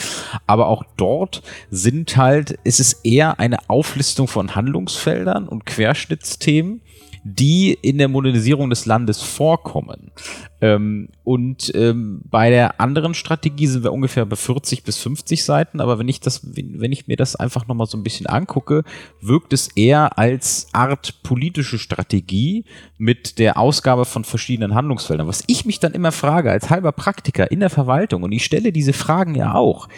Aber 0.47 0.67
auch 0.67 0.83
dort 0.97 1.41
sind 1.69 2.17
halt, 2.17 2.59
ist 2.63 2.79
es 2.79 2.93
eher 2.93 3.39
eine 3.39 3.69
Auflistung 3.69 4.27
von 4.27 4.55
Handlungsfeldern 4.55 5.47
und 5.47 5.65
Querschnittsthemen 5.65 6.81
die 7.23 7.73
in 7.73 7.97
der 7.97 8.07
Modernisierung 8.07 8.69
des 8.69 8.85
Landes 8.85 9.21
vorkommen. 9.21 10.11
Ähm, 10.59 11.09
und 11.23 11.71
ähm, 11.75 12.21
bei 12.29 12.49
der 12.49 12.79
anderen 12.79 13.13
Strategie 13.13 13.67
sind 13.67 13.83
wir 13.83 13.93
ungefähr 13.93 14.25
bei 14.25 14.35
40 14.35 14.83
bis 14.83 14.97
50 14.97 15.43
Seiten, 15.43 15.79
aber 15.81 15.97
wenn 15.97 16.07
ich 16.07 16.19
das, 16.19 16.41
wenn 16.43 16.91
ich 16.91 17.07
mir 17.07 17.17
das 17.17 17.35
einfach 17.35 17.67
nochmal 17.67 17.87
so 17.87 17.97
ein 17.97 18.03
bisschen 18.03 18.27
angucke, 18.27 18.83
wirkt 19.21 19.53
es 19.53 19.69
eher 19.69 20.17
als 20.19 20.67
Art 20.71 21.23
politische 21.23 21.79
Strategie 21.79 22.65
mit 22.97 23.39
der 23.39 23.57
Ausgabe 23.57 24.05
von 24.05 24.23
verschiedenen 24.23 24.75
Handlungsfeldern. 24.75 25.27
Was 25.27 25.43
ich 25.47 25.65
mich 25.65 25.79
dann 25.79 25.93
immer 25.93 26.11
frage, 26.11 26.51
als 26.51 26.69
halber 26.69 26.91
Praktiker 26.91 27.51
in 27.51 27.59
der 27.59 27.71
Verwaltung, 27.71 28.21
und 28.23 28.31
ich 28.31 28.45
stelle 28.45 28.71
diese 28.71 28.93
Fragen 28.93 29.33
ja 29.33 29.55
auch, 29.55 29.89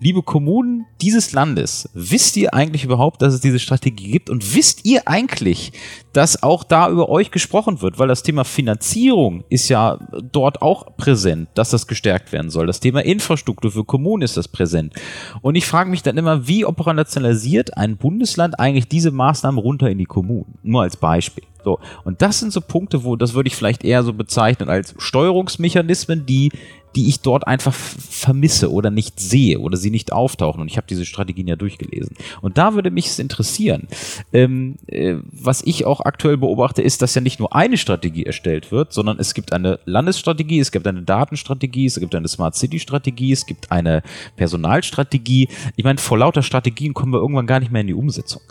liebe 0.00 0.22
Kommunen 0.22 0.86
dieses 1.00 1.32
Landes, 1.32 1.88
wisst 1.94 2.36
ihr 2.36 2.52
eigentlich 2.52 2.84
überhaupt, 2.84 3.22
dass 3.22 3.32
es 3.32 3.40
diese 3.40 3.58
Strategie 3.58 4.10
gibt? 4.10 4.28
Und 4.28 4.54
wisst 4.54 4.84
ihr 4.84 5.08
eigentlich, 5.08 5.72
dass 6.12 6.42
auch 6.42 6.64
da 6.70 6.88
über 6.88 7.08
euch 7.08 7.30
gesprochen 7.30 7.82
wird? 7.82 7.98
Weil 7.98 8.08
das 8.08 8.22
Thema 8.22 8.44
Finanzierung 8.44 9.44
ist 9.48 9.68
ja 9.68 9.98
dort 10.32 10.62
auch 10.62 10.96
präsent, 10.96 11.48
dass 11.54 11.70
das 11.70 11.86
gestärkt 11.86 12.32
werden 12.32 12.50
soll. 12.50 12.66
Das 12.66 12.80
Thema 12.80 13.04
Infrastruktur 13.04 13.70
für 13.70 13.84
Kommunen 13.84 14.22
ist 14.22 14.36
das 14.36 14.48
präsent. 14.48 14.94
Und 15.42 15.54
ich 15.54 15.66
frage 15.66 15.90
mich 15.90 16.02
dann 16.02 16.16
immer, 16.16 16.46
wie 16.46 16.64
operationalisiert 16.64 17.76
ein 17.76 17.96
Bundesland 17.96 18.58
eigentlich 18.58 18.88
diese 18.88 19.10
Maßnahmen 19.10 19.58
runter 19.58 19.90
in 19.90 19.98
die 19.98 20.04
Kommunen? 20.04 20.58
Nur 20.62 20.82
als 20.82 20.96
Beispiel. 20.96 21.44
So. 21.64 21.78
Und 22.04 22.22
das 22.22 22.38
sind 22.38 22.52
so 22.52 22.60
Punkte, 22.60 23.04
wo, 23.04 23.16
das 23.16 23.34
würde 23.34 23.48
ich 23.48 23.56
vielleicht 23.56 23.84
eher 23.84 24.02
so 24.02 24.12
bezeichnen 24.12 24.68
als 24.68 24.94
Steuerungsmechanismen, 24.98 26.26
die 26.26 26.50
die 26.96 27.08
ich 27.08 27.20
dort 27.20 27.46
einfach 27.46 27.74
vermisse 27.74 28.72
oder 28.72 28.90
nicht 28.90 29.20
sehe 29.20 29.58
oder 29.58 29.76
sie 29.76 29.90
nicht 29.90 30.12
auftauchen. 30.12 30.60
Und 30.60 30.68
ich 30.68 30.76
habe 30.76 30.86
diese 30.88 31.06
Strategien 31.06 31.46
ja 31.46 31.56
durchgelesen. 31.56 32.16
Und 32.40 32.58
da 32.58 32.74
würde 32.74 32.90
mich 32.90 33.06
es 33.06 33.18
interessieren. 33.18 33.88
Ähm, 34.32 34.76
äh, 34.86 35.16
was 35.30 35.62
ich 35.62 35.86
auch 35.86 36.00
aktuell 36.00 36.36
beobachte, 36.36 36.82
ist, 36.82 37.02
dass 37.02 37.14
ja 37.14 37.20
nicht 37.20 37.38
nur 37.38 37.54
eine 37.54 37.76
Strategie 37.76 38.24
erstellt 38.24 38.72
wird, 38.72 38.92
sondern 38.92 39.18
es 39.18 39.34
gibt 39.34 39.52
eine 39.52 39.78
Landesstrategie, 39.84 40.60
es 40.60 40.72
gibt 40.72 40.86
eine 40.86 41.02
Datenstrategie, 41.02 41.86
es 41.86 41.98
gibt 42.00 42.14
eine 42.14 42.28
Smart 42.28 42.56
City 42.56 42.78
Strategie, 42.78 43.32
es 43.32 43.46
gibt 43.46 43.70
eine 43.70 44.02
Personalstrategie. 44.36 45.48
Ich 45.76 45.84
meine, 45.84 45.98
vor 45.98 46.18
lauter 46.18 46.42
Strategien 46.42 46.94
kommen 46.94 47.12
wir 47.12 47.20
irgendwann 47.20 47.46
gar 47.46 47.60
nicht 47.60 47.72
mehr 47.72 47.82
in 47.82 47.86
die 47.86 47.94
Umsetzung. 47.94 48.42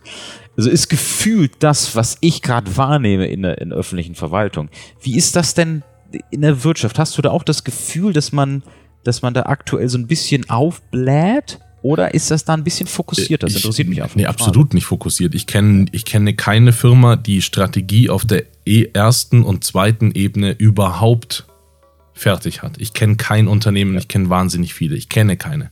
Also 0.56 0.70
ist 0.70 0.90
gefühlt 0.90 1.54
das, 1.60 1.96
was 1.96 2.18
ich 2.22 2.42
gerade 2.42 2.76
wahrnehme 2.76 3.28
in 3.28 3.44
der, 3.44 3.60
in 3.60 3.70
der 3.70 3.78
öffentlichen 3.78 4.16
Verwaltung. 4.16 4.70
Wie 5.02 5.16
ist 5.16 5.36
das 5.36 5.54
denn 5.54 5.84
in 6.32 6.42
der 6.42 6.64
Wirtschaft, 6.64 7.00
hast 7.00 7.18
du 7.18 7.22
da 7.22 7.32
auch 7.32 7.44
das 7.44 7.64
Gefühl, 7.64 8.14
dass 8.14 8.32
man, 8.32 8.64
dass 9.04 9.22
man 9.22 9.34
da 9.34 9.44
aktuell 9.44 9.90
so 9.90 9.98
ein 9.98 10.08
bisschen 10.08 10.50
aufbläht? 10.50 11.60
Oder 11.82 12.14
ist 12.14 12.30
das 12.30 12.44
da 12.44 12.54
ein 12.54 12.64
bisschen 12.64 12.88
fokussiert? 12.88 13.42
Das 13.42 13.56
interessiert 13.56 13.88
mich 13.88 14.04
einfach. 14.04 14.16
Nee, 14.16 14.26
absolut 14.26 14.74
nicht 14.74 14.86
fokussiert. 14.86 15.34
Ich 15.34 15.48
kenne 15.48 15.86
ich 15.94 16.04
kenne 16.04 16.34
keine 16.36 16.74
Firma, 16.74 17.16
die 17.16 17.42
Strategie 17.42 18.10
auf 18.10 18.26
der 18.26 18.44
e 18.66 18.88
ersten 18.92 19.44
und 19.44 19.64
zweiten 19.64 20.12
Ebene 20.12 20.52
überhaupt 20.52 21.48
fertig 22.14 22.62
hat. 22.64 22.80
Ich 22.80 22.94
kenne 22.94 23.16
kein 23.16 23.48
Unternehmen, 23.48 23.98
ich 23.98 24.10
kenne 24.10 24.30
wahnsinnig 24.30 24.74
viele. 24.74 24.98
Ich 24.98 25.08
kenne 25.08 25.38
keine. 25.38 25.72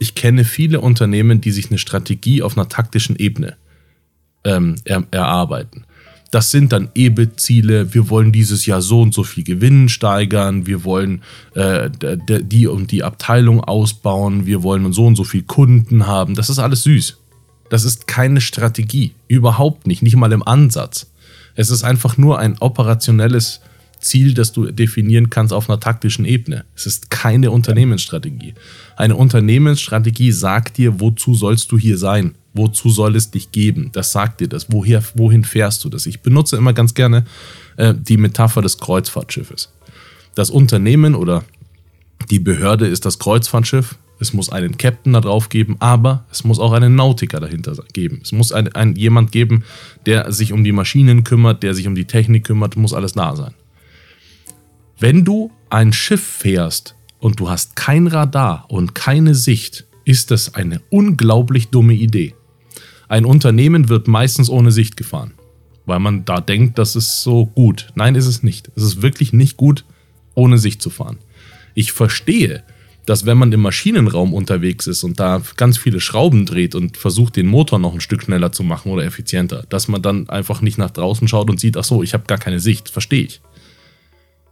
Ich 0.00 0.14
kenne 0.14 0.44
viele 0.44 0.80
Unternehmen, 0.80 1.40
die 1.40 1.52
sich 1.52 1.70
eine 1.70 1.78
Strategie 1.78 2.42
auf 2.42 2.58
einer 2.58 2.68
taktischen 2.68 3.16
Ebene 3.16 3.56
ähm, 4.44 4.76
er, 4.84 5.04
erarbeiten. 5.10 5.86
Das 6.30 6.50
sind 6.50 6.72
dann 6.72 6.88
EBIT-Ziele. 6.94 7.94
Wir 7.94 8.10
wollen 8.10 8.32
dieses 8.32 8.66
Jahr 8.66 8.82
so 8.82 9.00
und 9.00 9.14
so 9.14 9.22
viel 9.22 9.44
Gewinn 9.44 9.88
steigern. 9.88 10.66
Wir 10.66 10.84
wollen 10.84 11.22
äh, 11.54 11.88
die 12.42 12.66
und 12.66 12.90
die 12.90 13.04
Abteilung 13.04 13.62
ausbauen. 13.62 14.46
Wir 14.46 14.62
wollen 14.62 14.92
so 14.92 15.06
und 15.06 15.16
so 15.16 15.24
viel 15.24 15.42
Kunden 15.42 16.06
haben. 16.06 16.34
Das 16.34 16.50
ist 16.50 16.58
alles 16.58 16.82
süß. 16.82 17.18
Das 17.70 17.84
ist 17.84 18.06
keine 18.06 18.40
Strategie. 18.40 19.12
Überhaupt 19.28 19.86
nicht. 19.86 20.02
Nicht 20.02 20.16
mal 20.16 20.32
im 20.32 20.46
Ansatz. 20.46 21.10
Es 21.54 21.70
ist 21.70 21.84
einfach 21.84 22.16
nur 22.16 22.38
ein 22.38 22.58
operationelles 22.58 23.60
Ziel, 24.00 24.34
das 24.34 24.52
du 24.52 24.70
definieren 24.70 25.30
kannst 25.30 25.52
auf 25.52 25.68
einer 25.68 25.80
taktischen 25.80 26.24
Ebene. 26.24 26.64
Es 26.74 26.86
ist 26.86 27.10
keine 27.10 27.50
Unternehmensstrategie. 27.50 28.54
Eine 28.96 29.16
Unternehmensstrategie 29.16 30.32
sagt 30.32 30.78
dir, 30.78 31.00
wozu 31.00 31.34
sollst 31.34 31.72
du 31.72 31.78
hier 31.78 31.98
sein? 31.98 32.34
Wozu 32.56 32.88
soll 32.88 33.16
es 33.16 33.30
dich 33.30 33.52
geben? 33.52 33.90
Das 33.92 34.12
sagt 34.12 34.40
dir 34.40 34.48
das. 34.48 34.72
Woher, 34.72 35.02
wohin 35.14 35.44
fährst 35.44 35.84
du 35.84 35.88
das? 35.88 36.06
Ich 36.06 36.22
benutze 36.22 36.56
immer 36.56 36.72
ganz 36.72 36.94
gerne 36.94 37.24
äh, 37.76 37.94
die 37.94 38.16
Metapher 38.16 38.62
des 38.62 38.78
Kreuzfahrtschiffes. 38.78 39.72
Das 40.34 40.50
Unternehmen 40.50 41.14
oder 41.14 41.44
die 42.30 42.38
Behörde 42.38 42.86
ist 42.86 43.04
das 43.04 43.18
Kreuzfahrtschiff. 43.18 43.96
Es 44.18 44.32
muss 44.32 44.48
einen 44.50 44.78
Captain 44.78 45.12
da 45.12 45.20
drauf 45.20 45.50
geben, 45.50 45.76
aber 45.78 46.24
es 46.32 46.44
muss 46.44 46.58
auch 46.58 46.72
einen 46.72 46.94
Nautiker 46.94 47.40
dahinter 47.40 47.74
geben. 47.92 48.20
Es 48.22 48.32
muss 48.32 48.50
ein, 48.52 48.74
ein, 48.74 48.96
jemand 48.96 49.30
geben, 49.30 49.64
der 50.06 50.32
sich 50.32 50.52
um 50.54 50.64
die 50.64 50.72
Maschinen 50.72 51.22
kümmert, 51.22 51.62
der 51.62 51.74
sich 51.74 51.86
um 51.86 51.94
die 51.94 52.06
Technik 52.06 52.44
kümmert, 52.44 52.76
muss 52.76 52.94
alles 52.94 53.12
da 53.12 53.36
sein. 53.36 53.52
Wenn 54.98 55.26
du 55.26 55.50
ein 55.68 55.92
Schiff 55.92 56.22
fährst 56.22 56.94
und 57.18 57.38
du 57.38 57.50
hast 57.50 57.76
kein 57.76 58.06
Radar 58.06 58.64
und 58.68 58.94
keine 58.94 59.34
Sicht, 59.34 59.84
ist 60.06 60.30
das 60.30 60.54
eine 60.54 60.80
unglaublich 60.88 61.68
dumme 61.68 61.92
Idee. 61.92 62.34
Ein 63.08 63.24
Unternehmen 63.24 63.88
wird 63.88 64.08
meistens 64.08 64.50
ohne 64.50 64.72
Sicht 64.72 64.96
gefahren, 64.96 65.34
weil 65.84 66.00
man 66.00 66.24
da 66.24 66.40
denkt, 66.40 66.78
das 66.78 66.96
ist 66.96 67.22
so 67.22 67.46
gut. 67.46 67.88
Nein, 67.94 68.14
ist 68.14 68.26
es 68.26 68.42
nicht. 68.42 68.70
Es 68.74 68.82
ist 68.82 69.02
wirklich 69.02 69.32
nicht 69.32 69.56
gut, 69.56 69.84
ohne 70.34 70.58
Sicht 70.58 70.82
zu 70.82 70.90
fahren. 70.90 71.18
Ich 71.74 71.92
verstehe, 71.92 72.64
dass 73.04 73.24
wenn 73.24 73.38
man 73.38 73.52
im 73.52 73.60
Maschinenraum 73.60 74.34
unterwegs 74.34 74.88
ist 74.88 75.04
und 75.04 75.20
da 75.20 75.40
ganz 75.56 75.78
viele 75.78 76.00
Schrauben 76.00 76.44
dreht 76.44 76.74
und 76.74 76.96
versucht, 76.96 77.36
den 77.36 77.46
Motor 77.46 77.78
noch 77.78 77.94
ein 77.94 78.00
Stück 78.00 78.24
schneller 78.24 78.50
zu 78.50 78.64
machen 78.64 78.90
oder 78.90 79.04
effizienter, 79.04 79.64
dass 79.68 79.86
man 79.86 80.02
dann 80.02 80.28
einfach 80.28 80.60
nicht 80.60 80.76
nach 80.76 80.90
draußen 80.90 81.28
schaut 81.28 81.48
und 81.48 81.60
sieht, 81.60 81.76
ach 81.76 81.84
so, 81.84 82.02
ich 82.02 82.14
habe 82.14 82.24
gar 82.26 82.38
keine 82.38 82.58
Sicht, 82.58 82.88
verstehe 82.88 83.22
ich. 83.22 83.40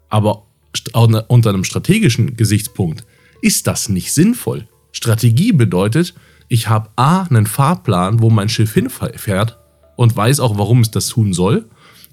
Aber 0.08 0.46
unter 0.92 1.50
einem 1.50 1.64
strategischen 1.64 2.36
Gesichtspunkt 2.36 3.04
ist 3.40 3.66
das 3.66 3.88
nicht 3.88 4.12
sinnvoll. 4.12 4.68
Strategie 4.92 5.52
bedeutet, 5.52 6.14
ich 6.48 6.68
habe 6.68 6.90
A, 6.96 7.22
einen 7.22 7.46
Fahrplan, 7.46 8.20
wo 8.20 8.30
mein 8.30 8.48
Schiff 8.48 8.74
hinfährt 8.74 9.58
und 9.96 10.16
weiß 10.16 10.40
auch, 10.40 10.58
warum 10.58 10.80
es 10.80 10.90
das 10.90 11.08
tun 11.08 11.32
soll. 11.32 11.66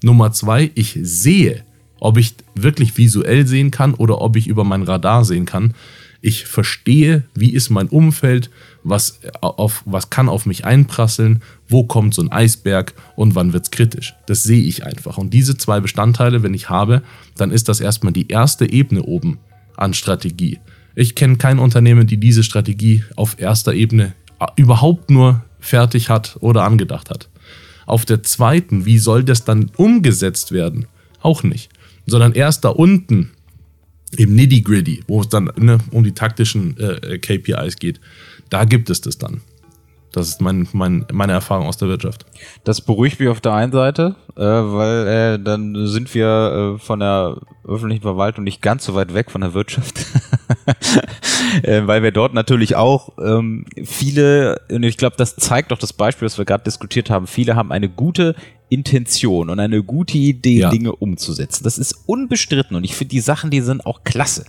Nummer 0.04 0.32
zwei, 0.32 0.72
ich 0.76 0.98
sehe, 1.02 1.64
ob 2.00 2.18
ich 2.18 2.34
wirklich 2.56 2.98
visuell 2.98 3.46
sehen 3.46 3.72
kann 3.72 3.94
oder 3.94 4.22
ob 4.22 4.36
ich 4.36 4.48
über 4.48 4.64
mein 4.64 4.84
Radar 4.84 5.24
sehen 5.24 5.46
kann. 5.46 5.74
Ich 6.24 6.46
verstehe, 6.46 7.24
wie 7.34 7.52
ist 7.52 7.70
mein 7.70 7.88
Umfeld, 7.88 8.52
was, 8.84 9.20
auf, 9.42 9.84
was 9.86 10.10
kann 10.10 10.30
auf 10.30 10.46
mich 10.46 10.66
einprasseln, 10.66 11.42
wo 11.68 11.84
kommt 11.84 12.14
so 12.14 12.22
ein 12.22 12.32
Eisberg 12.32 12.94
und 13.16 13.34
wann 13.34 13.54
wird 13.54 13.66
es 13.66 13.72
kritisch. 13.72 14.14
Das 14.28 14.44
sehe 14.44 14.62
ich 14.62 14.86
einfach. 14.86 15.18
Und 15.18 15.34
diese 15.34 15.58
zwei 15.58 15.80
Bestandteile, 15.80 16.44
wenn 16.44 16.54
ich 16.54 16.70
habe, 16.70 17.02
dann 17.38 17.52
ist 17.52 17.70
das 17.70 17.80
erstmal 17.80 18.14
die 18.14 18.28
erste 18.28 18.72
Ebene 18.72 19.04
oben 19.04 19.40
an 19.78 19.94
Strategie. 19.94 20.60
Ich 20.94 21.16
kenne 21.16 21.38
kein 21.38 21.58
Unternehmen, 21.58 22.06
die 22.06 22.18
diese 22.18 22.44
Strategie 22.44 23.04
auf 23.16 23.40
erster 23.40 23.74
Ebene 23.74 24.14
überhaupt 24.56 25.10
nur 25.10 25.44
fertig 25.60 26.10
hat 26.10 26.38
oder 26.40 26.64
angedacht 26.64 27.10
hat. 27.10 27.30
Auf 27.86 28.06
der 28.06 28.24
zweiten, 28.24 28.86
wie 28.86 28.98
soll 28.98 29.24
das 29.24 29.44
dann 29.44 29.72
umgesetzt 29.76 30.52
werden? 30.52 30.88
Auch 31.22 31.44
nicht. 31.44 31.70
Sondern 32.06 32.34
erst 32.34 32.66
da 32.66 32.70
unten 32.70 33.32
im 34.18 34.36
Nitty-Gritty, 34.36 35.04
wo 35.08 35.22
es 35.22 35.30
dann 35.30 35.52
ne, 35.58 35.78
um 35.92 36.04
die 36.04 36.14
taktischen 36.14 36.78
äh, 36.78 37.18
KPIs 37.18 37.78
geht, 37.78 38.00
da 38.50 38.66
gibt 38.66 38.90
es 38.90 39.02
das 39.02 39.18
dann. 39.18 39.42
Das 40.12 40.28
ist 40.28 40.42
mein, 40.42 40.68
mein, 40.74 41.06
meine 41.12 41.32
Erfahrung 41.32 41.68
aus 41.68 41.78
der 41.78 41.88
Wirtschaft. 41.88 42.26
Das 42.64 42.82
beruhigt 42.82 43.20
mich 43.20 43.30
auf 43.30 43.40
der 43.40 43.54
einen 43.54 43.72
Seite, 43.72 44.16
äh, 44.36 44.42
weil 44.42 45.08
äh, 45.08 45.40
dann 45.40 45.88
sind 45.88 46.14
wir 46.14 46.76
äh, 46.76 46.80
von 46.80 47.00
der 47.00 47.38
öffentlichen 47.66 48.02
Verwaltung 48.02 48.44
nicht 48.44 48.62
ganz 48.62 48.86
so 48.86 48.94
weit 48.94 49.14
weg 49.14 49.32
von 49.32 49.42
der 49.42 49.54
Wirtschaft. 49.54 50.06
äh, 51.64 51.82
weil 51.86 52.04
wir 52.04 52.12
dort 52.12 52.34
natürlich 52.34 52.76
auch 52.76 53.14
ähm, 53.20 53.66
viele, 53.84 54.60
und 54.70 54.84
ich 54.84 54.98
glaube, 54.98 55.16
das 55.18 55.38
zeigt 55.38 55.72
doch 55.72 55.80
das 55.80 55.94
Beispiel, 55.94 56.26
was 56.26 56.38
wir 56.38 56.46
gerade 56.46 56.66
diskutiert 56.66 57.10
haben, 57.10 57.26
viele 57.26 57.56
haben 57.56 57.72
eine 57.72 57.88
gute 57.88 58.36
Intention 58.72 59.50
und 59.50 59.60
eine 59.60 59.84
gute 59.84 60.18
Idee, 60.18 60.60
ja. 60.60 60.70
Dinge 60.70 60.96
umzusetzen. 60.96 61.66
Das 61.66 61.78
ist 61.78 62.04
unbestritten 62.06 62.78
und 62.78 62.86
ich 62.86 62.96
finde 62.96 63.10
die 63.10 63.20
Sachen, 63.20 63.52
die 63.52 63.60
sind 63.60 63.86
auch 63.86 64.06
klasse. 64.06 64.46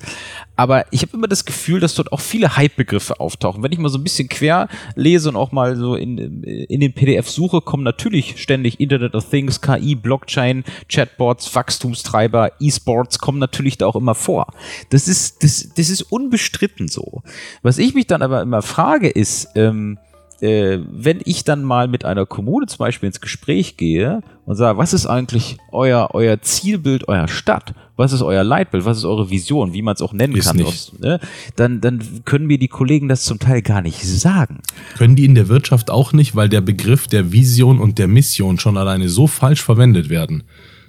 Aber 0.54 0.86
ich 0.92 1.02
habe 1.02 1.16
immer 1.16 1.26
das 1.26 1.44
Gefühl, 1.44 1.80
dass 1.80 1.96
dort 1.96 2.12
auch 2.12 2.20
viele 2.20 2.56
Hype-Begriffe 2.56 3.18
auftauchen. 3.18 3.64
Wenn 3.64 3.72
ich 3.72 3.80
mal 3.80 3.88
so 3.88 3.98
ein 3.98 4.04
bisschen 4.04 4.28
quer 4.28 4.68
lese 4.94 5.28
und 5.28 5.34
auch 5.34 5.50
mal 5.50 5.76
so 5.76 5.96
in, 5.96 6.44
in 6.44 6.80
den 6.80 6.92
PDF 6.92 7.28
suche, 7.28 7.62
kommen 7.62 7.82
natürlich 7.82 8.40
ständig 8.40 8.78
Internet 8.78 9.16
of 9.16 9.28
Things, 9.28 9.60
KI, 9.60 9.96
Blockchain, 9.96 10.62
Chatbots, 10.88 11.52
Wachstumstreiber, 11.52 12.52
E-Sports 12.60 13.18
kommen 13.18 13.40
natürlich 13.40 13.76
da 13.76 13.86
auch 13.86 13.96
immer 13.96 14.14
vor. 14.14 14.54
Das 14.90 15.08
ist, 15.08 15.42
das, 15.42 15.70
das 15.74 15.90
ist 15.90 16.02
unbestritten 16.02 16.86
so. 16.86 17.22
Was 17.62 17.78
ich 17.78 17.94
mich 17.94 18.06
dann 18.06 18.22
aber 18.22 18.40
immer 18.40 18.62
frage 18.62 19.08
ist, 19.08 19.48
ähm, 19.56 19.98
äh, 20.42 20.80
wenn 20.90 21.20
ich 21.24 21.44
dann 21.44 21.62
mal 21.62 21.86
mit 21.86 22.04
einer 22.04 22.26
Kommune 22.26 22.66
zum 22.66 22.78
Beispiel 22.78 23.06
ins 23.06 23.20
Gespräch 23.20 23.76
gehe 23.76 24.22
und 24.44 24.56
sage, 24.56 24.76
was 24.76 24.92
ist 24.92 25.06
eigentlich 25.06 25.56
euer, 25.70 26.08
euer 26.14 26.42
Zielbild 26.42 27.06
eurer 27.06 27.28
Stadt? 27.28 27.74
Was 27.94 28.12
ist 28.12 28.22
euer 28.22 28.42
Leitbild? 28.42 28.84
Was 28.84 28.98
ist 28.98 29.04
eure 29.04 29.30
Vision? 29.30 29.72
Wie 29.72 29.82
man 29.82 29.94
es 29.94 30.02
auch 30.02 30.12
nennen 30.12 30.34
ist 30.34 30.46
kann. 30.46 30.56
Nicht. 30.56 30.98
Ne? 31.00 31.20
Dann, 31.54 31.80
dann 31.80 32.24
können 32.24 32.48
mir 32.48 32.58
die 32.58 32.66
Kollegen 32.66 33.08
das 33.08 33.22
zum 33.22 33.38
Teil 33.38 33.62
gar 33.62 33.82
nicht 33.82 34.02
sagen. 34.02 34.58
Können 34.98 35.14
die 35.14 35.26
in 35.26 35.36
der 35.36 35.48
Wirtschaft 35.48 35.92
auch 35.92 36.12
nicht, 36.12 36.34
weil 36.34 36.48
der 36.48 36.60
Begriff 36.60 37.06
der 37.06 37.30
Vision 37.30 37.78
und 37.78 38.00
der 38.00 38.08
Mission 38.08 38.58
schon 38.58 38.76
alleine 38.76 39.08
so 39.08 39.28
falsch 39.28 39.62
verwendet 39.62 40.08
werden. 40.08 40.42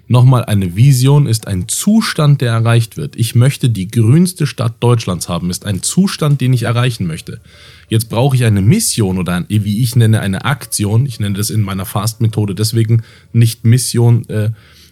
Nochmal, 0.08 0.44
eine 0.46 0.76
Vision 0.76 1.28
ist 1.28 1.48
ein 1.48 1.70
Zustand, 1.70 2.42
der 2.42 2.52
erreicht 2.52 2.98
wird. 2.98 3.16
Ich 3.16 3.36
möchte 3.36 3.70
die 3.70 3.88
grünste 3.88 4.46
Stadt 4.46 4.76
Deutschlands 4.82 5.30
haben, 5.30 5.50
ist 5.50 5.66
ein 5.66 5.82
Zustand, 5.82 6.42
den 6.42 6.52
ich 6.52 6.64
erreichen 6.64 7.08
möchte. 7.08 7.40
Jetzt 7.88 8.10
brauche 8.10 8.36
ich 8.36 8.44
eine 8.44 8.62
Mission 8.62 9.18
oder 9.18 9.34
ein, 9.34 9.46
wie 9.48 9.82
ich 9.82 9.96
nenne, 9.96 10.20
eine 10.20 10.44
Aktion. 10.44 11.06
Ich 11.06 11.20
nenne 11.20 11.38
das 11.38 11.50
in 11.50 11.62
meiner 11.62 11.86
Fast-Methode 11.86 12.54
deswegen 12.54 13.04
nicht 13.32 13.64
Mission, 13.64 14.28
äh, 14.28 14.50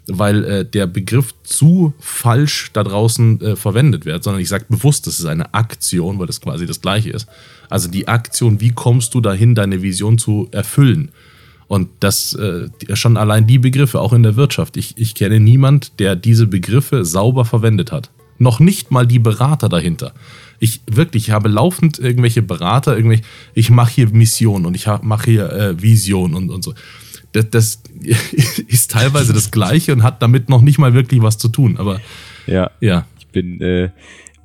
weil 0.08 0.46
äh, 0.46 0.66
der 0.66 0.88
Begriff 0.88 1.34
zu 1.44 1.94
falsch 2.00 2.72
da 2.74 2.84
draußen 2.84 3.42
äh, 3.42 3.56
verwendet 3.56 4.06
wird, 4.06 4.24
sondern 4.24 4.42
ich 4.42 4.50
sage 4.50 4.66
bewusst, 4.70 5.08
das 5.08 5.20
ist 5.20 5.26
eine 5.26 5.54
Aktion, 5.54 6.20
weil 6.20 6.28
das 6.28 6.42
quasi 6.42 6.66
das 6.66 6.82
gleiche 6.82 7.12
ist. 7.12 7.28
Also 7.70 7.90
die 7.90 8.08
Aktion, 8.08 8.62
wie 8.62 8.72
kommst 8.72 9.14
du 9.14 9.22
dahin, 9.22 9.56
deine 9.56 9.82
Vision 9.82 10.18
zu 10.18 10.48
erfüllen? 10.52 11.10
Und 11.72 11.88
das 12.02 12.34
äh, 12.34 12.68
schon 12.96 13.16
allein 13.16 13.48
die 13.48 13.58
Begriffe, 13.58 14.02
auch 14.02 14.12
in 14.12 14.24
der 14.24 14.36
Wirtschaft. 14.36 14.76
Ich, 14.76 14.98
ich 14.98 15.16
kenne 15.16 15.40
niemand, 15.40 16.02
der 16.02 16.18
diese 16.18 16.46
Begriffe 16.46 17.06
sauber 17.06 17.46
verwendet 17.46 17.94
hat. 17.94 18.12
Noch 18.40 18.60
nicht 18.60 18.92
mal 18.92 19.08
die 19.08 19.20
Berater 19.20 19.70
dahinter. 19.70 20.12
Ich 20.60 20.82
wirklich, 20.86 21.30
ich 21.30 21.32
habe 21.32 21.48
laufend 21.48 21.98
irgendwelche 21.98 22.42
Berater, 22.42 22.98
irgendwelche, 22.98 23.24
ich 23.54 23.70
mache 23.70 23.94
hier 23.94 24.10
Mission 24.10 24.66
und 24.66 24.76
ich 24.76 24.88
mache 25.02 25.32
hier 25.32 25.50
äh, 25.50 25.82
Vision 25.82 26.34
und, 26.36 26.50
und 26.50 26.62
so. 26.62 26.74
Das, 27.32 27.50
das 27.50 27.84
ist 28.68 28.92
teilweise 28.92 29.32
das 29.32 29.50
Gleiche 29.50 29.94
und 29.94 30.04
hat 30.04 30.22
damit 30.22 30.50
noch 30.50 30.62
nicht 30.62 30.78
mal 30.78 30.94
wirklich 30.94 31.22
was 31.22 31.38
zu 31.38 31.48
tun. 31.48 31.78
Aber 31.78 32.02
ja, 32.48 32.70
ja. 32.82 33.06
ich 33.18 33.28
bin, 33.28 33.62
äh, 33.62 33.92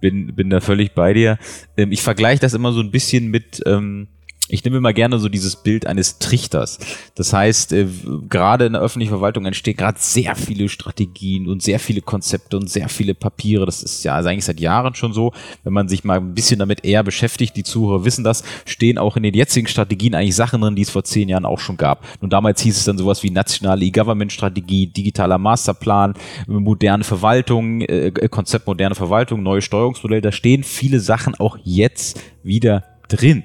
bin, 0.01 0.33
bin 0.33 0.49
da 0.49 0.61
völlig 0.61 0.95
bei 0.95 1.13
dir. 1.13 1.41
Ähm, 1.77 1.91
ich 1.91 2.03
vergleiche 2.03 2.41
das 2.41 2.55
immer 2.55 2.73
so 2.73 2.79
ein 2.79 2.93
bisschen 2.93 3.33
mit, 3.33 3.65
ähm, 3.67 4.07
ich 4.49 4.65
nehme 4.65 4.77
immer 4.77 4.93
gerne 4.93 5.19
so 5.19 5.29
dieses 5.29 5.57
Bild 5.57 5.87
eines 5.87 6.19
Trichters. 6.19 6.79
Das 7.17 7.33
heißt, 7.33 7.73
äh, 7.73 7.87
gerade 8.29 8.67
in 8.67 8.75
der 8.75 8.83
öffentlichen 8.83 9.11
Verwaltung 9.11 9.45
entstehen 9.45 9.77
gerade 9.77 9.99
sehr 10.01 10.37
viele 10.37 10.69
Strategien 10.69 11.49
und 11.49 11.63
sehr 11.63 11.81
viele 11.81 12.01
Konzepte 12.01 12.57
und 12.57 12.71
sehr 12.71 12.89
viele 12.89 13.15
Papiere. 13.15 13.67
Das 13.67 13.83
ist 13.83 14.05
ja 14.05 14.15
also 14.15 14.29
eigentlich 14.29 14.45
seit 14.45 14.61
Jahren 14.61 14.95
schon 14.95 15.13
so. 15.13 15.33
Wenn 15.65 15.73
man 15.73 15.89
sich 15.89 16.05
mal 16.05 16.19
ein 16.19 16.35
bisschen 16.35 16.61
damit 16.61 16.85
eher 16.85 17.03
beschäftigt, 17.03 17.57
die 17.57 17.65
Zuhörer 17.65 18.05
wissen 18.05 18.23
das, 18.23 18.45
stehen 18.67 18.99
auch 18.99 19.17
in 19.17 19.25
den 19.25 19.35
jetzigen 19.35 19.67
Strategien 19.67 20.15
eigentlich 20.15 20.37
Sachen 20.37 20.61
drin, 20.61 20.77
die 20.77 20.83
es 20.83 20.91
vor 20.91 21.05
zehn 21.05 21.29
Jahren 21.29 21.45
auch 21.45 21.59
schon 21.59 21.77
gab. 21.77 22.05
Und 22.21 22.33
damals 22.33 22.61
hieß 22.61 22.77
es 22.77 22.85
dann 22.85 22.99
sowas 22.99 23.23
wie 23.23 23.31
nationale 23.31 23.85
E-Government-Strategie, 23.85 24.87
digitaler 24.87 25.39
Masterplan, 25.39 26.15
moderne 26.47 27.03
Verwaltung, 27.03 27.81
äh, 27.81 28.13
Konzept 28.31 28.67
moderne 28.67 28.95
Verwaltung, 28.95 29.43
neue 29.43 29.63
Steuerungsmodelle. 29.63 30.21
Da 30.21 30.33
stehen 30.33 30.63
viele 30.63 31.01
Sachen 31.01 31.35
auch 31.35 31.59
jetzt 31.65 32.21
wieder 32.45 32.85
drin. 33.09 33.45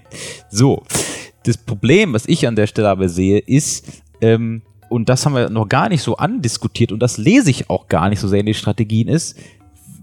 So, 0.49 0.83
das 1.43 1.57
Problem, 1.57 2.13
was 2.13 2.25
ich 2.27 2.47
an 2.47 2.55
der 2.55 2.67
Stelle 2.67 2.89
aber 2.89 3.09
sehe, 3.09 3.39
ist, 3.39 4.03
ähm, 4.21 4.61
und 4.89 5.07
das 5.09 5.25
haben 5.25 5.35
wir 5.35 5.49
noch 5.49 5.69
gar 5.69 5.89
nicht 5.89 6.03
so 6.03 6.17
andiskutiert 6.17 6.91
und 6.91 6.99
das 6.99 7.17
lese 7.17 7.49
ich 7.49 7.69
auch 7.69 7.87
gar 7.87 8.09
nicht 8.09 8.19
so 8.19 8.27
sehr 8.27 8.41
in 8.41 8.45
den 8.45 8.55
Strategien, 8.55 9.07
ist, 9.07 9.37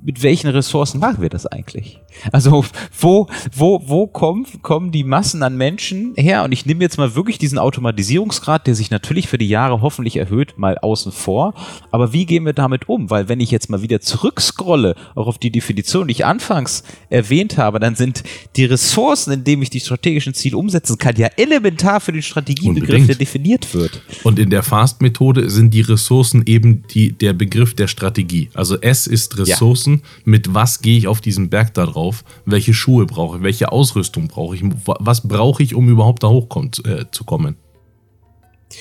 mit 0.03 0.23
welchen 0.23 0.49
Ressourcen 0.49 0.99
machen 1.01 1.21
wir 1.21 1.29
das 1.29 1.47
eigentlich? 1.47 2.01
Also 2.33 2.65
wo, 2.99 3.27
wo, 3.55 3.83
wo 3.87 4.07
kommen, 4.07 4.47
kommen 4.63 4.93
die 4.93 5.05
Massen 5.05 5.43
an 5.43 5.57
Menschen 5.57 6.15
her? 6.17 6.45
Und 6.45 6.53
ich 6.53 6.67
nehme 6.67 6.83
jetzt 6.83 6.99
mal 6.99 7.15
wirklich 7.15 7.39
diesen 7.39 7.59
Automatisierungsgrad, 7.59 8.67
der 8.67 8.75
sich 8.75 8.91
natürlich 8.91 9.29
für 9.29 9.39
die 9.39 9.49
Jahre 9.49 9.81
hoffentlich 9.81 10.17
erhöht, 10.17 10.59
mal 10.59 10.79
außen 10.79 11.13
vor. 11.13 11.55
Aber 11.91 12.13
wie 12.13 12.27
gehen 12.27 12.45
wir 12.45 12.53
damit 12.53 12.89
um? 12.89 13.11
Weil 13.11 13.29
wenn 13.29 13.41
ich 13.41 13.51
jetzt 13.51 13.71
mal 13.71 13.83
wieder 13.83 14.01
zurückscrolle, 14.01 14.95
auch 15.15 15.27
auf 15.27 15.39
die 15.39 15.51
Definition, 15.51 16.09
die 16.09 16.13
ich 16.13 16.25
anfangs 16.25 16.83
erwähnt 17.11 17.59
habe, 17.59 17.81
dann 17.81 17.95
sind 17.95 18.23
die 18.57 18.65
Ressourcen, 18.65 19.33
in 19.33 19.45
denen 19.45 19.63
ich 19.63 19.71
die 19.71 19.81
strategischen 19.81 20.35
Ziele 20.35 20.57
umsetzen 20.57 20.99
kann, 20.99 21.17
ja 21.17 21.29
elementar 21.37 22.01
für 22.01 22.13
den 22.13 22.23
Strategiebegriff, 22.23 22.83
Unbedingt. 22.83 23.09
der 23.09 23.17
definiert 23.17 23.75
wird. 23.75 24.03
Und 24.25 24.39
in 24.39 24.51
der 24.51 24.63
Fast-Methode 24.63 25.51
sind 25.51 25.73
die 25.75 25.81
Ressourcen 25.81 26.43
eben 26.47 26.85
die, 26.89 27.13
der 27.13 27.33
Begriff 27.33 27.75
der 27.75 27.89
Strategie. 27.89 28.51
Also 28.55 28.77
S 28.81 29.07
ist 29.07 29.39
Ressourcen. 29.39 29.95
Ja. 29.95 30.01
Mit 30.25 30.55
was 30.55 30.81
gehe 30.81 30.99
ich 30.99 31.09
auf 31.09 31.21
diesen 31.21 31.51
Berg 31.51 31.75
da 31.75 31.87
drauf? 31.87 32.08
Drauf, 32.09 32.25
welche 32.45 32.75
Schuhe 32.75 33.07
brauche 33.07 33.39
ich, 33.39 33.43
welche 33.43 33.73
Ausrüstung 33.73 34.29
brauche 34.29 34.57
ich, 34.57 34.63
was 34.85 35.27
brauche 35.27 35.63
ich, 35.63 35.75
um 35.75 35.89
überhaupt 35.89 36.23
da 36.23 36.29
hochzukommen. 36.29 37.55
Äh, 37.55 38.77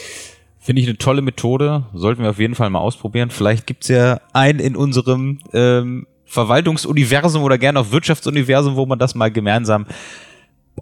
Finde 0.59 0.81
ich 0.81 0.87
eine 0.87 0.97
tolle 0.97 1.21
Methode, 1.21 1.85
sollten 1.93 2.23
wir 2.23 2.29
auf 2.29 2.39
jeden 2.39 2.55
Fall 2.55 2.69
mal 2.69 2.79
ausprobieren. 2.79 3.29
Vielleicht 3.29 3.67
gibt 3.67 3.83
es 3.83 3.89
ja 3.89 4.19
einen 4.33 4.59
in 4.59 4.75
unserem 4.75 5.39
ähm, 5.53 6.07
Verwaltungsuniversum 6.25 7.41
oder 7.43 7.57
gerne 7.57 7.79
auch 7.79 7.91
Wirtschaftsuniversum, 7.91 8.75
wo 8.75 8.85
man 8.85 8.99
das 8.99 9.15
mal 9.15 9.31
gemeinsam 9.31 9.85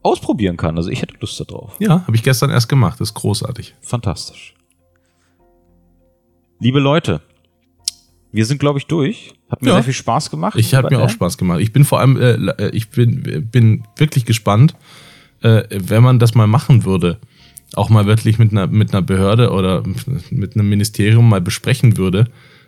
ausprobieren 0.02 0.58
kann. 0.58 0.76
Also 0.78 0.90
ich 0.90 1.04
hätte 1.04 1.14
Lust 1.20 1.40
darauf. 1.40 1.76
Ja, 1.80 2.02
habe 2.02 2.16
ich 2.16 2.24
gestern 2.24 2.50
erst 2.50 2.68
gemacht. 2.68 3.00
Das 3.00 3.10
ist 3.10 3.14
großartig. 3.14 3.76
Fantastisch. 3.82 4.56
Liebe 6.60 6.80
Leute, 6.80 7.22
wir 8.36 8.46
sind, 8.46 8.60
glaube 8.60 8.80
ich, 8.80 8.88
durch. 8.88 9.34
Hat 9.50 9.62
mir 9.62 9.70
ja. 9.70 9.76
sehr 9.76 9.84
viel 9.84 9.94
Spaß 9.94 10.30
gemacht. 10.30 10.58
Ich 10.60 10.74
habe 10.74 10.96
mir 10.96 11.02
auch 11.02 11.10
Spaß 11.10 11.38
gemacht. 11.38 11.62
Ich 11.62 11.72
bin 11.72 11.86
vor 11.86 12.00
allem, 12.00 12.18
äh, 12.18 12.34
äh, 12.34 12.70
ich 12.72 12.90
bin, 12.90 13.48
bin 13.50 13.84
wirklich 13.96 14.26
gespannt, 14.26 14.76
äh, 15.42 15.64
wenn 15.70 16.04
man 16.04 16.20
das 16.20 16.36
mal 16.36 16.48
machen 16.48 16.86
würde, 16.86 17.20
auch 17.76 17.90
mal 17.90 18.06
wirklich 18.06 18.38
mit 18.38 18.52
einer, 18.52 18.68
mit 18.68 18.94
einer 18.94 19.02
Behörde 19.02 19.52
oder 19.52 19.84
mit 20.30 20.56
einem 20.56 20.70
Ministerium 20.70 21.30
mal 21.30 21.42
besprechen 21.42 21.98
würde, 21.98 22.26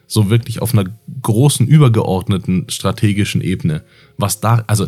so 0.08 0.30
wirklich 0.30 0.62
auf 0.62 0.74
einer 0.74 0.86
großen, 1.22 1.68
übergeordneten 1.68 2.66
strategischen 2.70 3.42
Ebene, 3.42 3.84
was 4.18 4.40
da, 4.40 4.64
also 4.68 4.88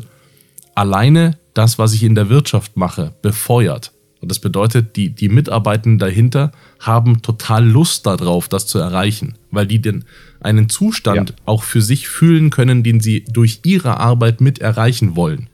alleine 0.75 1.37
das, 1.53 1.77
was 1.77 1.93
ich 1.93 2.03
in 2.03 2.15
der 2.15 2.29
Wirtschaft 2.29 2.77
mache, 2.77 3.13
befeuert. 3.21 3.91
Und 4.21 4.31
das 4.31 4.39
bedeutet, 4.39 4.95
die, 4.95 5.09
die 5.09 5.29
Mitarbeitenden 5.29 5.99
dahinter 5.99 6.51
haben 6.79 7.21
total 7.21 7.65
Lust 7.65 8.05
darauf, 8.05 8.47
das 8.47 8.65
zu 8.65 8.79
erreichen, 8.79 9.35
weil 9.51 9.67
die 9.67 9.81
den, 9.81 10.05
einen 10.39 10.69
Zustand 10.69 11.29
ja. 11.29 11.35
auch 11.45 11.63
für 11.63 11.81
sich 11.81 12.07
fühlen 12.07 12.49
können, 12.49 12.83
den 12.83 12.99
sie 12.99 13.25
durch 13.25 13.61
ihre 13.65 13.99
Arbeit 13.99 14.41
mit 14.41 14.59
erreichen 14.59 15.15
wollen. 15.15 15.49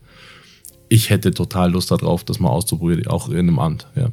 Ich 0.90 1.10
hätte 1.10 1.32
total 1.32 1.72
Lust 1.72 1.92
darauf, 1.92 2.24
das 2.24 2.40
mal 2.40 2.50
auszuprobieren, 2.50 3.08
auch 3.08 3.30
in 3.30 3.40
einem 3.40 3.60
Amt. 3.60 3.88
Ja. 3.96 4.10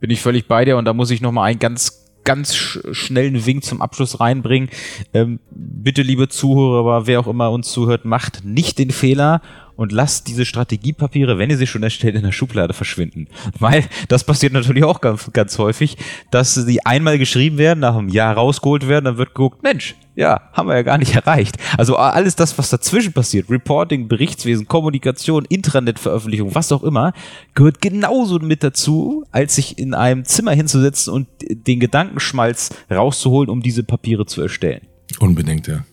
Bin 0.00 0.10
ich 0.10 0.20
völlig 0.20 0.46
bei 0.46 0.64
dir 0.64 0.76
und 0.76 0.84
da 0.84 0.92
muss 0.92 1.10
ich 1.10 1.20
noch 1.20 1.32
mal 1.32 1.44
einen 1.44 1.58
ganz 1.58 2.02
ganz 2.24 2.54
sch 2.54 2.78
schnellen 2.92 3.46
Wink 3.46 3.64
zum 3.64 3.82
Abschluss 3.82 4.20
reinbringen. 4.20 4.68
Ähm, 5.12 5.40
bitte, 5.50 6.02
liebe 6.02 6.28
Zuhörer, 6.28 7.06
wer 7.06 7.20
auch 7.20 7.26
immer 7.26 7.50
uns 7.50 7.70
zuhört, 7.72 8.04
macht 8.04 8.44
nicht 8.44 8.78
den 8.78 8.90
Fehler 8.90 9.42
und 9.76 9.92
lasst 9.92 10.28
diese 10.28 10.44
Strategiepapiere, 10.44 11.38
wenn 11.38 11.50
ihr 11.50 11.56
sie 11.56 11.66
schon 11.66 11.82
erstellt, 11.82 12.14
in 12.14 12.22
der 12.22 12.32
Schublade 12.32 12.74
verschwinden. 12.74 13.28
Weil 13.58 13.84
das 14.08 14.24
passiert 14.24 14.52
natürlich 14.52 14.84
auch 14.84 15.00
ganz, 15.00 15.30
ganz 15.32 15.58
häufig, 15.58 15.96
dass 16.30 16.54
sie 16.54 16.84
einmal 16.84 17.18
geschrieben 17.18 17.58
werden, 17.58 17.80
nach 17.80 17.96
einem 17.96 18.08
Jahr 18.08 18.34
rausgeholt 18.34 18.88
werden, 18.88 19.04
dann 19.04 19.16
wird 19.18 19.34
geguckt, 19.34 19.62
Mensch, 19.62 19.94
ja, 20.14 20.50
haben 20.52 20.68
wir 20.68 20.74
ja 20.74 20.82
gar 20.82 20.98
nicht 20.98 21.14
erreicht. 21.14 21.56
Also 21.78 21.96
alles 21.96 22.36
das, 22.36 22.58
was 22.58 22.70
dazwischen 22.70 23.12
passiert, 23.12 23.48
Reporting, 23.50 24.08
Berichtswesen, 24.08 24.68
Kommunikation, 24.68 25.44
Intranet-Veröffentlichung, 25.46 26.54
was 26.54 26.70
auch 26.72 26.82
immer, 26.82 27.12
gehört 27.54 27.80
genauso 27.80 28.38
mit 28.38 28.62
dazu, 28.62 29.24
als 29.30 29.54
sich 29.54 29.78
in 29.78 29.94
einem 29.94 30.24
Zimmer 30.24 30.52
hinzusetzen 30.52 31.12
und 31.12 31.28
den 31.40 31.80
Gedankenschmalz 31.80 32.70
rauszuholen, 32.90 33.48
um 33.48 33.62
diese 33.62 33.84
Papiere 33.84 34.26
zu 34.26 34.42
erstellen. 34.42 34.86
Unbedingt, 35.18 35.66
ja. 35.66 35.84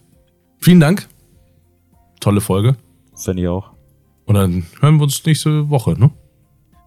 Vielen 0.59 0.79
Dank. 0.79 1.07
Tolle 2.19 2.41
Folge. 2.41 2.75
Finde 3.19 3.43
ich 3.43 3.47
auch. 3.49 3.71
Und 4.25 4.35
dann 4.35 4.65
hören 4.79 4.97
wir 4.97 5.03
uns 5.03 5.25
nächste 5.25 5.69
Woche, 5.69 5.99
ne? 5.99 6.11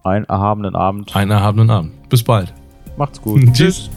Einen 0.03 0.25
erhabenen 0.25 0.75
Abend. 0.75 1.15
Einen 1.15 1.31
erhabenen 1.31 1.69
Abend. 1.69 2.09
Bis 2.09 2.23
bald. 2.23 2.53
Macht's 2.97 3.21
gut. 3.21 3.41
Tschüss. 3.53 3.89